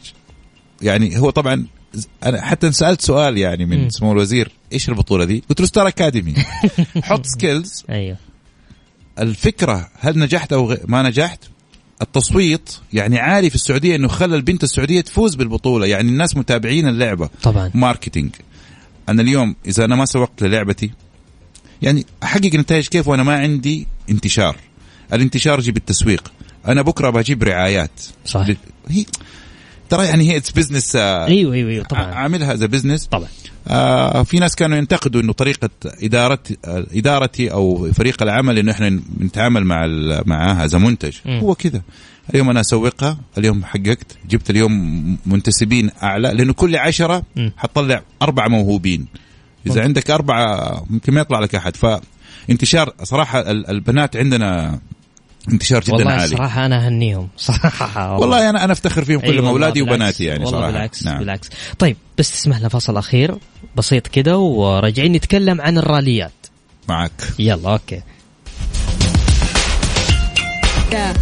يعني 0.81 1.19
هو 1.19 1.29
طبعا 1.29 1.65
أنا 2.23 2.41
حتى 2.41 2.71
سألت 2.71 3.01
سؤال 3.01 3.37
يعني 3.37 3.65
من. 3.65 3.89
سمو 3.89 4.11
الوزير 4.11 4.51
إيش 4.73 4.89
البطولة 4.89 5.25
دي؟ 5.25 5.43
قلت 5.49 5.61
له 5.61 5.67
ستار 5.67 5.87
أكاديمي 5.87 6.33
حط 7.03 7.25
skills 7.25 7.85
أيوه 7.89 8.17
الفكرة 9.19 9.89
هل 9.99 10.19
نجحت 10.19 10.53
أو 10.53 10.77
ما 10.87 11.03
نجحت؟ 11.03 11.39
التصويت 12.01 12.69
يعني 12.93 13.19
عالي 13.19 13.49
في 13.49 13.55
السعودية 13.55 13.95
إنه 13.95 14.07
خلى 14.07 14.35
البنت 14.35 14.63
السعودية 14.63 15.01
تفوز 15.01 15.35
بالبطولة 15.35 15.85
يعني 15.85 16.09
الناس 16.09 16.37
متابعين 16.37 16.87
اللعبة. 16.87 17.29
طبعا. 17.43 17.71
marketing. 17.73 18.29
أنا 19.09 19.21
اليوم 19.21 19.55
إذا 19.67 19.85
أنا 19.85 19.95
ما 19.95 20.05
سوقت 20.05 20.43
للعبتي 20.43 20.91
يعني 21.81 22.05
أحقق 22.23 22.55
نتائج 22.55 22.87
كيف 22.87 23.07
وأنا 23.07 23.23
ما 23.23 23.35
عندي 23.35 23.87
انتشار. 24.09 24.55
الانتشار 25.13 25.59
يجي 25.59 25.71
بالتسويق. 25.71 26.31
أنا 26.67 26.81
بكرة 26.81 27.09
بجيب 27.09 27.43
رعايات. 27.43 28.01
صح 28.25 28.47
هي 28.87 29.05
ترى 29.89 30.05
يعني 30.05 30.31
هي 30.31 30.37
it's 30.37 30.51
business 30.51 30.95
أيوه 30.95 31.53
أيوه 31.53 31.69
أيوه 31.71 31.83
طبعا. 31.83 32.03
عاملها 32.03 32.53
as 32.53 32.63
business 32.63 33.05
طبعا. 33.05 33.27
آه 33.67 34.23
في 34.23 34.39
ناس 34.39 34.55
كانوا 34.55 34.77
ينتقدوا 34.77 35.21
إنه 35.21 35.33
طريقة 35.33 35.69
اداره 35.85 36.39
إدارتي 36.67 37.51
أو 37.51 37.91
فريق 37.93 38.23
العمل 38.23 38.59
إنه 38.59 38.71
إحنا 38.71 38.89
نتعامل 39.19 39.63
مع 39.65 39.85
معاها 40.25 40.65
از 40.65 40.75
منتج. 40.75 41.13
مم. 41.25 41.39
هو 41.39 41.55
كذا. 41.55 41.81
اليوم 42.29 42.49
أنا 42.49 42.59
أسوقها 42.61 43.17
اليوم 43.37 43.63
حققت 43.65 44.17
جبت 44.29 44.49
اليوم 44.49 44.71
منتسبين 45.25 45.89
أعلى 46.03 46.27
لأنه 46.33 46.53
كل 46.53 46.75
عشرة 46.75 47.23
مم. 47.35 47.51
حتطلع 47.57 48.01
أربع 48.21 48.47
موهوبين. 48.47 49.05
إذا 49.65 49.73
ممكن. 49.75 49.81
عندك 49.81 50.11
أربعة 50.11 50.85
ممكن 50.89 51.13
ما 51.13 51.21
يطلع 51.21 51.39
لك 51.39 51.55
أحد. 51.55 51.73
فانتشار 51.75 52.93
صراحة 53.03 53.39
ال- 53.39 53.69
البنات 53.69 54.15
عندنا 54.17 54.79
انتشار 55.51 55.81
جدا 55.83 55.93
والله 55.93 56.11
عالي. 56.11 56.27
صراحة 56.27 56.65
أنا 56.65 56.85
أهنيهم. 56.85 57.27
صراحة 57.37 58.17
والله. 58.17 58.49
أنا 58.49 58.63
أنا 58.63 58.73
أفتخر 58.73 59.05
فيهم 59.05 59.21
أي 59.21 59.27
كلهم 59.27 59.37
والله 59.37 59.51
أولادي. 59.51 59.81
وبناتي 59.81 60.23
يعني 60.23 60.45
والله 60.45 60.57
صراحة. 60.59 60.71
بالعكس 60.71 61.05
نعم. 61.05 61.19
بالعكس. 61.19 61.49
طيب 61.79 61.97
بس 62.17 62.31
تسمح 62.31 62.59
لنا 62.59 62.69
فصل 62.69 62.97
أخير. 62.97 63.35
بسيط 63.75 64.07
كده 64.07 64.37
وراجعين 64.37 65.11
نتكلم 65.11 65.61
عن 65.61 65.77
الراليات. 65.77 66.31
معك. 66.89 67.11
يلا 67.39 67.71
okay. 67.71 68.01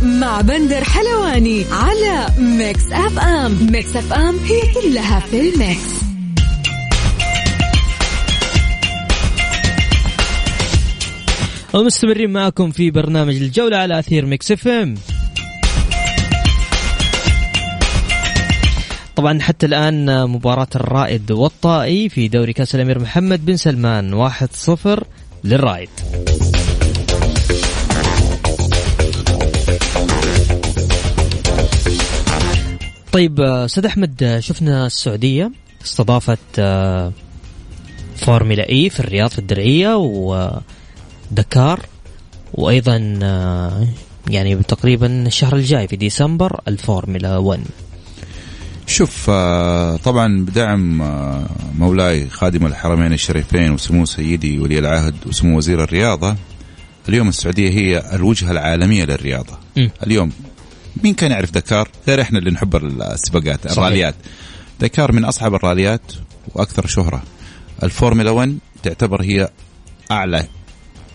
مع 0.03 0.41
بندر 0.41 0.83
حلواني 0.83 1.65
على 1.71 2.27
ميكس 2.37 2.91
أف 2.91 3.19
أم. 3.19 3.67
ميكس 3.71 3.95
أف 3.95 4.13
أم 4.13 4.39
هي 4.39 4.61
كلها 4.73 5.19
في 5.19 5.39
الميكس. 5.49 6.12
ومستمرين 11.73 12.29
معكم 12.29 12.71
في 12.71 12.91
برنامج 12.91 13.35
الجولة 13.35 13.77
على 13.77 13.99
أثير 13.99 14.25
ميكس 14.25 14.51
إف 14.51 14.67
إم. 14.67 14.95
طبعا 19.15 19.39
حتى 19.39 19.65
الآن 19.65 20.29
مباراة 20.29 20.67
الرائد 20.75 21.31
والطائي 21.31 22.09
في 22.09 22.27
دوري 22.27 22.53
كأس 22.53 22.75
الأمير 22.75 22.99
محمد 22.99 23.45
بن 23.45 23.55
سلمان 23.55 24.29
1-0 24.29 25.03
للرائد. 25.43 25.89
طيب 33.11 33.41
أستاذ 33.41 33.85
أحمد 33.85 34.37
شفنا 34.39 34.85
السعودية 34.85 35.51
استضافت 35.85 36.39
آه، 36.59 37.11
فورمولا 38.15 38.69
إي 38.69 38.89
في 38.89 38.99
الرياض 38.99 39.29
في 39.29 39.39
الدرعيه 39.39 39.95
ودكار 41.33 41.79
وأيضا 42.53 43.19
آه، 43.23 43.87
يعني 44.29 44.55
تقريبا 44.55 45.27
الشهر 45.27 45.55
الجاي 45.55 45.87
في 45.87 45.95
ديسمبر 45.95 46.61
الفورمولا 46.67 47.37
1 47.37 47.63
شوف 48.87 49.29
آه، 49.29 49.97
طبعا 49.97 50.45
بدعم 50.45 51.01
آه، 51.01 51.45
مولاي 51.77 52.29
خادم 52.29 52.65
الحرمين 52.65 53.13
الشريفين 53.13 53.71
وسمو 53.71 54.05
سيدي 54.05 54.59
ولي 54.59 54.79
العهد 54.79 55.15
وسمو 55.25 55.57
وزير 55.57 55.83
الرياضة. 55.83 56.35
اليوم 57.09 57.29
السعودية 57.29 57.69
هي 57.69 58.15
الوجهة 58.15 58.51
العالمية 58.51 59.05
للرياضة. 59.05 59.57
م. 59.77 59.87
اليوم 60.05 60.31
مين 61.03 61.13
كان 61.13 61.31
يعرف 61.31 61.51
دكار 61.51 61.89
غير 62.07 62.21
إحنا 62.21 62.39
اللي 62.39 62.51
نحب 62.51 62.75
السباقات. 62.75 63.71
الراليات. 63.71 64.15
دكار 64.79 65.11
من 65.11 65.25
أصعب 65.25 65.55
الراليات 65.55 66.13
وأكثر 66.55 66.87
شهرة. 66.87 67.23
الفورمولا 67.83 68.31
1 68.31 68.57
تعتبر 68.83 69.21
هي 69.21 69.49
أعلى 70.11 70.47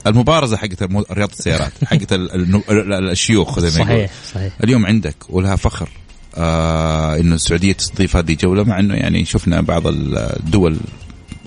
المبارزة 0.06 0.56
حقت 0.56 0.82
رياضة 1.12 1.32
السيارات 1.32 1.72
حقت 1.90 2.12
ال- 2.12 2.34
ال- 2.34 2.92
ال- 2.92 3.10
الشيوخ 3.10 3.58
زي 3.60 3.78
ما 3.78 3.84
صحيح 3.84 4.10
صحيح. 4.34 4.52
اليوم 4.64 4.86
عندك 4.86 5.16
ولها 5.28 5.56
فخر 5.56 5.88
آه 6.36 7.16
إنه 7.16 7.34
السعودية 7.34 7.72
تستضيف 7.72 8.16
هذه 8.16 8.32
الجولة 8.32 8.64
مع 8.64 8.78
إنه 8.78 8.94
يعني 8.94 9.24
شفنا 9.24 9.60
بعض 9.60 9.82
الدول 9.86 10.76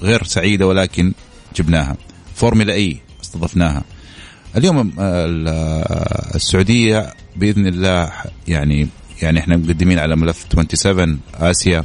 غير 0.02 0.24
سعيدة 0.24 0.68
ولكن 0.68 1.14
جبناها. 1.56 1.98
فورمولا 2.36 2.74
إي 2.74 2.98
استضفناها. 3.24 3.84
اليوم 4.58 4.94
آه، 5.00 5.26
آه، 5.48 6.36
السعودية 6.36 7.14
بإذن 7.36 7.68
الله 7.68 8.12
يعني 8.48 8.88
يعني 9.22 9.40
إحنا 9.40 9.58
مقدمين 9.58 10.00
على 10.00 10.16
ملف 10.16 10.46
27 10.52 11.20
آسيا. 11.36 11.84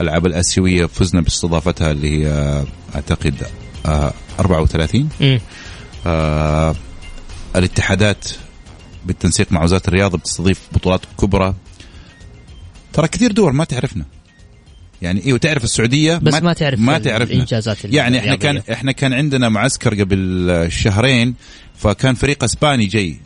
الألعاب 0.00 0.26
الآسيوية 0.26 0.86
فزنا 0.86 1.20
باستضافتها 1.20 1.90
اللي 1.90 2.10
هي 2.18 2.26
آه، 2.28 2.64
أعتقد 2.94 3.34
آه 3.86 4.12
34 4.40 5.08
مم. 5.20 5.40
آه 6.06 6.74
الاتحادات 7.56 8.28
بالتنسيق 9.06 9.52
مع 9.52 9.62
وزارة 9.64 9.82
الرياضة 9.88 10.18
بتستضيف 10.18 10.60
بطولات 10.72 11.00
كبرى. 11.20 11.54
ترى 12.92 13.08
كثير 13.08 13.32
دول 13.32 13.54
ما 13.54 13.64
تعرفنا. 13.64 14.04
يعني 15.02 15.26
أيوه 15.26 15.38
تعرف 15.38 15.64
السعودية؟ 15.64 16.16
بس 16.16 16.34
ما 16.34 16.52
تعرف 16.52 16.80
ما 16.80 16.96
ال- 16.96 17.02
تعرفنا. 17.02 17.34
الإنجازات 17.34 17.84
يعني 17.84 18.18
إحنا 18.18 18.36
كان. 18.36 18.62
إحنا 18.72 18.92
كان 18.92 19.12
عندنا 19.12 19.48
معسكر 19.48 20.00
قبل 20.00 20.66
شهرين 20.70 21.34
فكان 21.76 22.14
فريق 22.14 22.44
أسباني 22.44 22.86
جاي. 22.86 23.16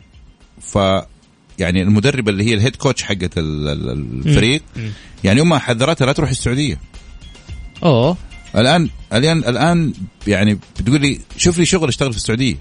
ف 0.61 0.77
يعني 1.59 1.81
المدربة 1.81 2.31
اللي 2.31 2.43
هي 2.43 2.53
الهيد 2.53 2.75
كوتش 2.75 3.03
حقت 3.03 3.37
ال- 3.37 3.67
ال- 3.67 4.27
الفريق. 4.27 4.61
يعني 5.23 5.41
امها 5.41 5.59
حذرتها 5.59 6.05
لا 6.05 6.11
تروح 6.13 6.29
السعودية. 6.29 6.79
أوه. 7.83 8.17
الان 8.55 8.89
الان 9.13 9.37
الآن 9.37 9.93
يعني 10.27 10.59
بتقول 10.79 11.01
لي 11.01 11.19
شوف 11.37 11.57
لي 11.57 11.65
شغل 11.65 11.87
اشتغل 11.89 12.11
في 12.11 12.17
السعودية. 12.17 12.55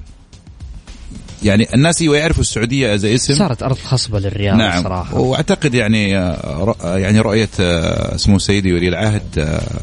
يعني 1.42 1.74
الناس 1.74 2.02
أيوه 2.02 2.16
يعرفوا 2.16 2.40
السعودية 2.40 2.94
as 2.94 3.04
اسم. 3.04 3.34
صارت 3.34 3.62
أرض 3.62 3.78
خصبة 3.78 4.18
للرياضه 4.20 4.58
نعم. 4.58 4.82
صراحة. 4.82 5.18
وأعتقد 5.18 5.74
يعني 5.74 6.18
آه، 6.18 6.64
رؤ- 6.72 6.84
يعني 6.86 7.20
رؤية 7.20 7.48
آه، 7.60 8.16
سمو 8.16 8.38
سيدي 8.38 8.72
ولي 8.72 8.88
العهد 8.88 9.38
آه، 9.38 9.80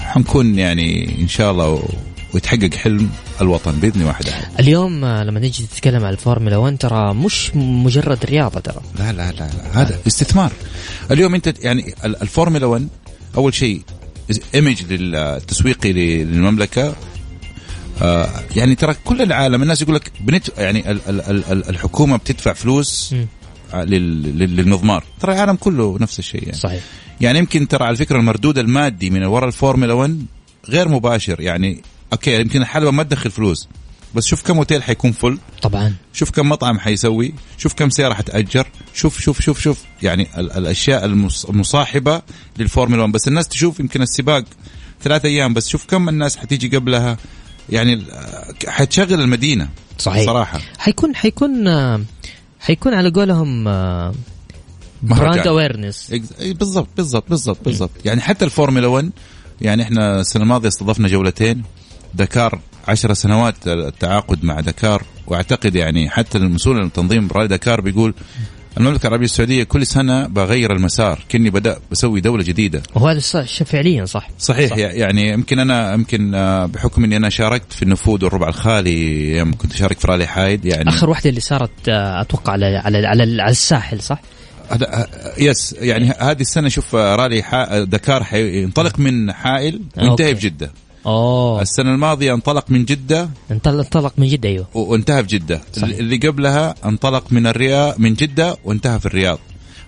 حنكون 0.00 0.58
يعني 0.58 1.16
إن 1.22 1.28
شاء 1.28 1.50
الله 1.52 1.82
ويتحقق 2.34 2.74
حلم 2.74 3.10
الوطن 3.40 3.72
بإذن 3.72 4.02
واحد 4.02 4.28
أحد. 4.28 4.44
اليوم 4.60 5.04
آه، 5.04 5.24
لما 5.24 5.40
نيجي 5.40 5.66
تتكلم 5.74 6.04
عن 6.04 6.12
الفورمولا 6.12 6.56
1 6.56 6.76
ترى 6.78 7.14
مش 7.14 7.50
مجرد 7.56 8.24
رياضة 8.24 8.60
ترى. 8.60 8.80
لا 8.98 9.12
لا 9.12 9.32
لا, 9.32 9.36
لا. 9.40 9.82
هذا 9.82 9.98
استثمار. 10.06 10.52
اليوم 11.10 11.34
أنت 11.34 11.54
يعني 11.64 11.94
ال- 12.04 12.22
الفورمولا 12.22 12.66
1 12.66 12.88
أول 13.36 13.54
شيء 13.54 13.80
image 14.54 14.82
للتسويقي 14.92 15.92
للمملكة 15.92 16.94
آه 18.02 18.28
يعني 18.56 18.74
ترى 18.74 18.94
كل 19.04 19.22
العالم 19.22 19.62
الناس 19.62 19.82
يقول 19.82 19.94
لك 19.94 20.12
بنت 20.20 20.48
يعني 20.58 20.90
ال 20.90 21.00
ال 21.08 21.20
ال 21.20 21.44
ال 21.52 21.68
الحكومة 21.68 22.16
بتدفع 22.16 22.52
فلوس. 22.52 23.14
آه، 23.74 23.84
لل- 23.84 24.22
لل- 24.38 24.56
للمضمار. 24.56 25.04
ترى 25.20 25.32
العالم 25.34 25.56
كله 25.56 25.98
نفس 26.00 26.18
الشيء 26.18 26.42
يعني. 26.42 26.56
صحيح. 26.58 26.82
يعني 27.20 27.38
يمكن 27.38 27.68
ترى 27.68 27.84
على 27.84 27.96
فكرة 27.96 28.16
المردود 28.16 28.58
المادي 28.58 29.10
من 29.10 29.24
وراء 29.24 29.46
الفورمولا 29.48 29.92
1 29.92 30.26
غير 30.68 30.88
مباشر. 30.88 31.40
يعني 31.40 31.82
okay 32.12 32.40
يمكن 32.40 32.60
الحلبة 32.62 32.90
ما 32.90 33.02
تدخل 33.02 33.30
فلوس 33.30 33.68
بس 34.14 34.26
شوف 34.26 34.42
كم 34.42 34.56
اوتيل 34.56 34.82
حيكون 34.82 35.12
full. 35.12 35.38
طبعا. 35.62 35.94
شوف 36.12 36.30
كم 36.30 36.48
مطعم 36.48 36.78
حيسوي 36.78 37.34
شوف 37.58 37.74
كم 37.74 37.90
سياره 37.90 38.14
حتأجر 38.14 38.66
شوف 38.94 39.20
شوف 39.20 39.40
شوف 39.40 39.60
شوف 39.60 39.82
يعني 40.02 40.28
ال- 40.38 40.52
الأشياء 40.52 41.04
المص- 41.04 41.44
المصاحبة 41.44 42.22
للفورمولا 42.58 43.02
1 43.02 43.12
بس 43.12 43.28
الناس 43.28 43.48
تشوف 43.48 43.80
يمكن 43.80 44.02
السباق 44.02 44.44
ثلاثة 45.02 45.28
أيام 45.28 45.54
بس 45.54 45.68
شوف 45.68 45.86
كم 45.86 46.08
الناس 46.08 46.36
حتيجي 46.36 46.76
قبلها. 46.76 47.16
يعني 47.70 47.94
ال- 47.94 48.04
حتشغل 48.66 49.20
المدينة 49.20 49.68
صحيح. 49.98 50.26
صراحة. 50.26 50.60
حيكون 50.78 51.16
حيكون 51.16 51.68
آه، 51.68 52.00
حيكون 52.60 52.94
على 52.94 53.10
قولهم 53.10 53.68
آه،. 53.68 54.14
brand 55.02 55.46
awareness 55.46 56.10
exa- 56.12 56.40
إي 56.40 56.52
بالضبط 56.52 56.88
بالضبط 56.96 57.24
بالضبط 57.30 57.64
بالضبط. 57.64 57.90
يعني 58.04 58.20
حتى 58.20 58.44
الفورمولا 58.44 58.86
1 58.86 59.10
يعني 59.60 59.82
إحنا 59.82 60.20
السنة 60.20 60.42
الماضية 60.42 60.68
استضفنا 60.68 61.08
جولتين. 61.08 61.62
دكار 62.14 62.60
عشر 62.88 63.14
سنوات 63.14 63.54
التعاقد 63.66 64.44
مع 64.44 64.60
دكار. 64.60 65.02
وأعتقد 65.26 65.74
يعني 65.74 66.10
حتى 66.10 66.38
المسؤول 66.38 66.80
عن 66.80 66.92
تنظيم 66.92 67.28
رالي 67.32 67.48
دكار 67.48 67.80
بيقول 67.80 68.14
المملكة 68.78 69.06
العربية 69.06 69.24
السعودية 69.24 69.64
كل 69.64 69.86
سنة 69.86 70.26
بغير 70.26 70.72
المسار 70.72 71.18
كني 71.30 71.50
بدأ 71.50 71.78
بسوي 71.90 72.20
دولة 72.20 72.42
جديدة 72.44 72.82
وهذا 72.94 73.18
صح- 73.18 73.62
فعليا 73.62 74.04
صح 74.04 74.28
صحيح 74.38 74.70
صح. 74.70 74.76
يعني 74.78 75.28
يمكن 75.28 75.58
أنا 75.58 75.94
يمكن 75.94 76.34
آه، 76.34 76.66
بحكم 76.66 77.04
إني 77.04 77.16
أنا 77.16 77.28
شاركت 77.30 77.72
في 77.72 77.82
النفوذ 77.82 78.24
والربع 78.24 78.48
الخالي 78.48 79.30
يوم 79.36 79.52
كنت 79.54 79.72
أشارك 79.74 79.98
في 80.00 80.06
رالي 80.08 80.26
حايد 80.26 80.64
يعني 80.64 80.88
آخر 80.88 81.10
واحدة 81.10 81.30
اللي 81.30 81.40
صارت 81.40 81.88
آه، 81.88 82.20
أتوقع 82.20 82.52
على 82.52 82.66
على 82.66 83.06
على, 83.06 83.42
على 83.42 83.50
الساحل 83.50 84.00
صح؟ 84.02 84.20
هذا 84.70 85.06
يس 85.38 85.74
يعني 85.78 86.10
ه- 86.10 86.30
هذه 86.30 86.40
السنة 86.40 86.68
شوف 86.68 86.96
آه، 86.96 87.16
رالي 87.16 87.42
حا... 87.42 87.84
دكار 87.84 88.24
حينطلق 88.24 88.98
من 88.98 89.32
حائل 89.32 89.80
وينتهي. 89.96 90.36
في 90.36 90.48
جده 90.48 90.70
اوه 91.08 91.62
السنة 91.62 91.94
الماضية 91.94 92.34
انطلق 92.34 92.64
من 92.70 92.84
جدة. 92.84 93.28
انطلق 93.50 93.78
انطلق 93.84 94.12
من 94.18 94.26
جدة 94.28 94.48
أيوه. 94.48 94.66
وانتهى 94.74 95.22
في 95.24 95.28
جدة. 95.38 95.60
صحيح. 95.72 95.96
اللي 95.98 96.16
قبلها 96.16 96.74
انطلق 96.84 97.24
من 97.32 97.46
الرياض 97.46 97.94
من 98.00 98.14
جدة 98.14 98.56
وانتهى 98.64 98.98
في 99.00 99.06
الرياض. 99.06 99.38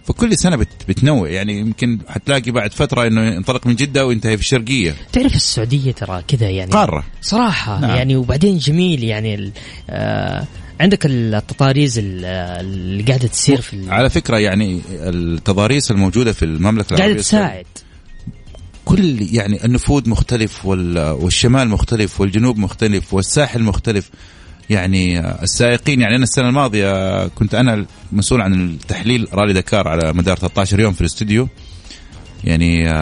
فكل 0.05 0.39
سنة 0.39 0.57
بت... 0.57 0.69
بتنوع. 0.89 1.29
يعني 1.29 1.59
يمكن 1.61 1.99
حتلاقي 2.09 2.51
بعد 2.51 2.73
فترة 2.73 3.07
إنه 3.07 3.23
ينطلق 3.23 3.67
من 3.67 3.75
جدة 3.75 4.07
وينتهي 4.07 4.37
في 4.37 4.43
الشرقية. 4.43 4.95
تعرف 5.13 5.35
السعودية 5.37 5.93
ترى 5.93 6.23
كذا 6.29 6.49
يعني. 6.51 6.71
قارة. 6.71 7.05
صراحة 7.23 7.81
نعم. 7.81 7.97
يعني 7.97 8.17
وبعدين 8.17 8.59
جميل 8.59 9.05
يعني 9.05 9.35
ال- 9.35 9.53
آه 9.91 10.47
عندك 10.81 11.07
التطاريز 11.07 11.99
ال- 11.99 12.25
اللي 12.25 13.03
قاعدة 13.03 13.29
تصير 13.29 13.61
في 13.61 13.91
على 13.91 14.11
فكرة 14.11 14.37
يعني 14.39 14.81
التضاريس 14.91 15.91
الموجودة 15.91 16.33
في 16.33 16.45
المملكة 16.45 16.89
قاعدة 16.89 17.05
العربية 17.05 17.21
السعودية. 17.21 17.49
تساعد. 17.49 17.67
كل 18.85 19.23
يعني 19.35 19.65
النفوذ 19.65 20.09
مختلف 20.11 20.67
وال- 20.67 20.99
والشمال 21.11 21.69
مختلف 21.69 22.21
والجنوب 22.21 22.59
مختلف 22.59 23.15
والساحل 23.15 23.63
مختلف. 23.63 24.11
يعني 24.71 25.21
السائقين 25.43 26.01
يعني 26.01 26.17
أنا 26.17 26.25
السنة 26.25 26.49
الماضية 26.49 27.27
كنت 27.29 27.55
أنا 27.55 27.87
مسؤول 28.13 28.41
عن 28.41 28.55
التحليل 28.55 29.29
رالي 29.33 29.53
دكار 29.53 29.89
على 29.89 30.13
مدار 30.13 30.37
13 30.37 30.81
يوم 30.81 30.93
في 30.93 31.01
الاستوديو. 31.01 31.49
يعني 32.45 32.93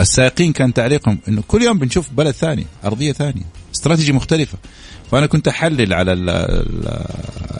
السائقين 0.00 0.52
كان 0.52 0.74
تعليقهم 0.74 1.18
إنه 1.28 1.42
كل 1.48 1.62
يوم 1.62 1.78
بنشوف 1.78 2.10
بلد 2.10 2.30
ثاني 2.30 2.66
أرضية 2.84 3.12
ثانية 3.12 3.42
استراتيجي 3.74 4.12
مختلفة. 4.12 4.58
فانا 5.10 5.26
كنت 5.26 5.48
أحلل 5.48 5.92
على 5.92 6.12
ال 6.12 6.30
ال 6.30 7.04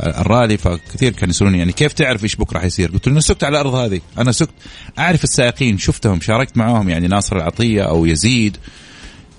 الرالي 0.07 0.57
فكثير 0.57 1.13
كانوا 1.13 1.31
يسألوني 1.31 1.59
يعني 1.59 1.73
كيف 1.73 1.93
تعرف 1.93 2.25
إيش 2.25 2.37
بكره 2.37 2.59
حيصير؟ 2.59 2.91
قلت 2.91 3.07
له 3.07 3.13
أنا 3.13 3.21
سكت 3.21 3.45
على 3.45 3.61
الأرض 3.61 3.75
هذه، 3.75 4.01
أنا 4.19 4.33
سكت. 4.33 4.55
أعرف 4.99 5.25
السائقين 5.25 5.79
شفتهم 5.79 6.21
شاركت 6.21 6.57
معاهم 6.57 6.89
يعني 6.89 7.09
ناصر 7.09 7.37
العطية 7.37 7.83
أو 7.83 8.07
يزيد. 8.07 8.57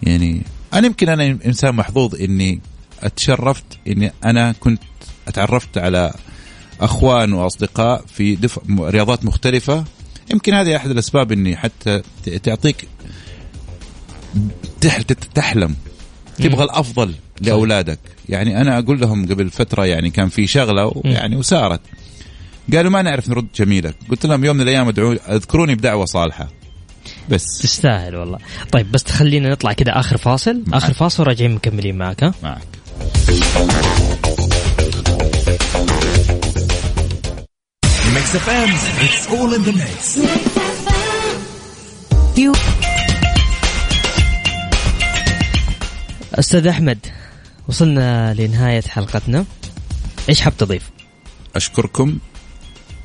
يعني 0.04 0.42
أنا 0.74 0.88
يمكن 0.88 1.10
أنا 1.10 1.38
إنسان 1.46 1.76
محظوظ 1.76 2.16
إني 2.22 2.62
أتشرفت 3.04 3.66
إني 3.88 4.12
أنا 4.26 4.52
كنت 4.60 4.82
أتعرفت 5.28 5.78
على 5.78 6.14
أخوان 6.82 7.34
وأصدقاء 7.34 8.06
في 8.14 8.36
دف... 8.36 8.60
رياضات 8.80 9.26
مختلفة. 9.26 9.86
يمكن 10.32 10.54
هذه 10.54 10.76
أحد 10.76 10.90
الأسباب 10.90 11.32
إني 11.32 11.58
حتى 11.58 12.02
تعطيك 12.44 12.88
تحلم 15.36 15.76
تبغى 16.38 16.64
الأفضل. 16.64 17.14
لأولادك. 17.42 18.00
يعني 18.30 18.62
أنا 18.62 18.80
أقول 18.80 19.00
لهم 19.00 19.26
قبل 19.26 19.50
فترة 19.50 19.86
يعني 19.86 20.10
كان 20.10 20.30
في 20.30 20.48
شغلة 20.48 21.02
يعني 21.06 21.36
وسارت. 21.36 21.82
قالوا 22.74 22.92
ما 22.92 23.02
نعرف 23.02 23.30
نرد 23.30 23.48
جميلك. 23.56 23.96
قلت 24.10 24.26
لهم 24.26 24.46
يوم 24.46 24.56
من 24.56 24.62
الأيام 24.62 24.88
ادعو 24.88 25.12
اذكروني 25.12 25.76
بدعوة 25.76 26.06
صالحة. 26.06 26.48
بس. 27.30 27.58
تستاهل 27.58 28.16
والله. 28.16 28.38
طيب 28.72 28.92
بس 28.92 29.04
تخلينا 29.04 29.50
نطلع 29.50 29.74
كذا 29.74 30.00
آخر 30.00 30.18
فاصل. 30.18 30.64
آخر 30.74 30.94
فاصل 30.94 31.24
راجعين 31.24 31.52
مكملين 31.52 31.98
معك 31.98 32.24
ها؟ 32.24 32.34
معك. 32.44 32.62
أستاذ 46.40 46.68
أحمد 46.68 46.98
وصلنا 47.68 48.34
لنهاية 48.34 48.82
حلقتنا. 48.82 49.46
إيش 50.30 50.42
حاب 50.42 50.58
تضيف؟ 50.58 50.90
أشكركم. 51.56 52.18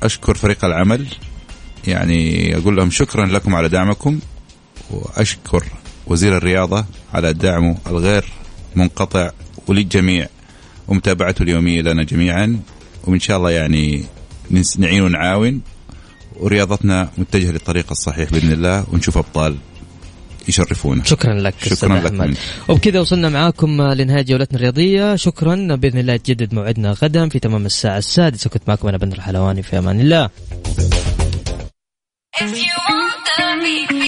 أشكر 0.03 0.35
فريق 0.35 0.65
العمل. 0.65 1.07
يعني 1.87 2.57
أقول 2.57 2.75
لهم 2.75 2.91
شكرا 2.91 3.25
لكم 3.25 3.55
على 3.55 3.69
دعمكم 3.69 4.19
وأشكر 4.91 5.65
وزير 6.07 6.37
الرياضة 6.37 6.85
على 7.13 7.33
دعمه 7.33 7.77
الغير 7.87 8.25
منقطع 8.75 9.31
وللجميع 9.67 10.27
ومتابعته 10.87 11.43
اليومية 11.43 11.81
لنا 11.81 12.03
جميعا. 12.03 12.59
وإن 13.03 13.19
شاء 13.19 13.37
الله 13.37 13.51
يعني 13.51 14.05
نعين 14.77 15.01
ونعاون. 15.01 15.61
ورياضتنا 16.35 17.09
متجهة 17.17 17.51
للطريق 17.51 17.91
الصحيح 17.91 18.31
بإذن 18.31 18.51
الله 18.51 18.85
ونشوف 18.91 19.17
أبطال 19.17 19.57
يشرفونا. 20.49 21.03
شكرا 21.03 21.33
لك 21.33 21.53
شكراً 21.63 21.99
لك 21.99 22.05
أحمد. 22.05 22.37
وبكذا 22.69 22.99
وصلنا 22.99 23.29
معاكم 23.29 23.81
لنهاية 23.81 24.21
جولتنا 24.21 24.57
الرياضية. 24.57 25.15
شكرا. 25.15 25.75
بإذن 25.75 25.99
الله 25.99 26.13
يتجدد 26.13 26.53
موعدنا 26.53 26.91
غدا 26.91 27.29
في 27.29 27.39
تمام 27.39 27.65
الساعة 27.65 27.97
السادسة. 27.97 28.49
كنت 28.49 28.63
معكم 28.67 28.87
أنا 28.87 28.97
بندر 28.97 29.21
حلواني 29.21 29.63
في 29.63 29.77
أمان 29.77 29.99
الله. 29.99 30.29
If 32.41 32.43
you 32.43 32.80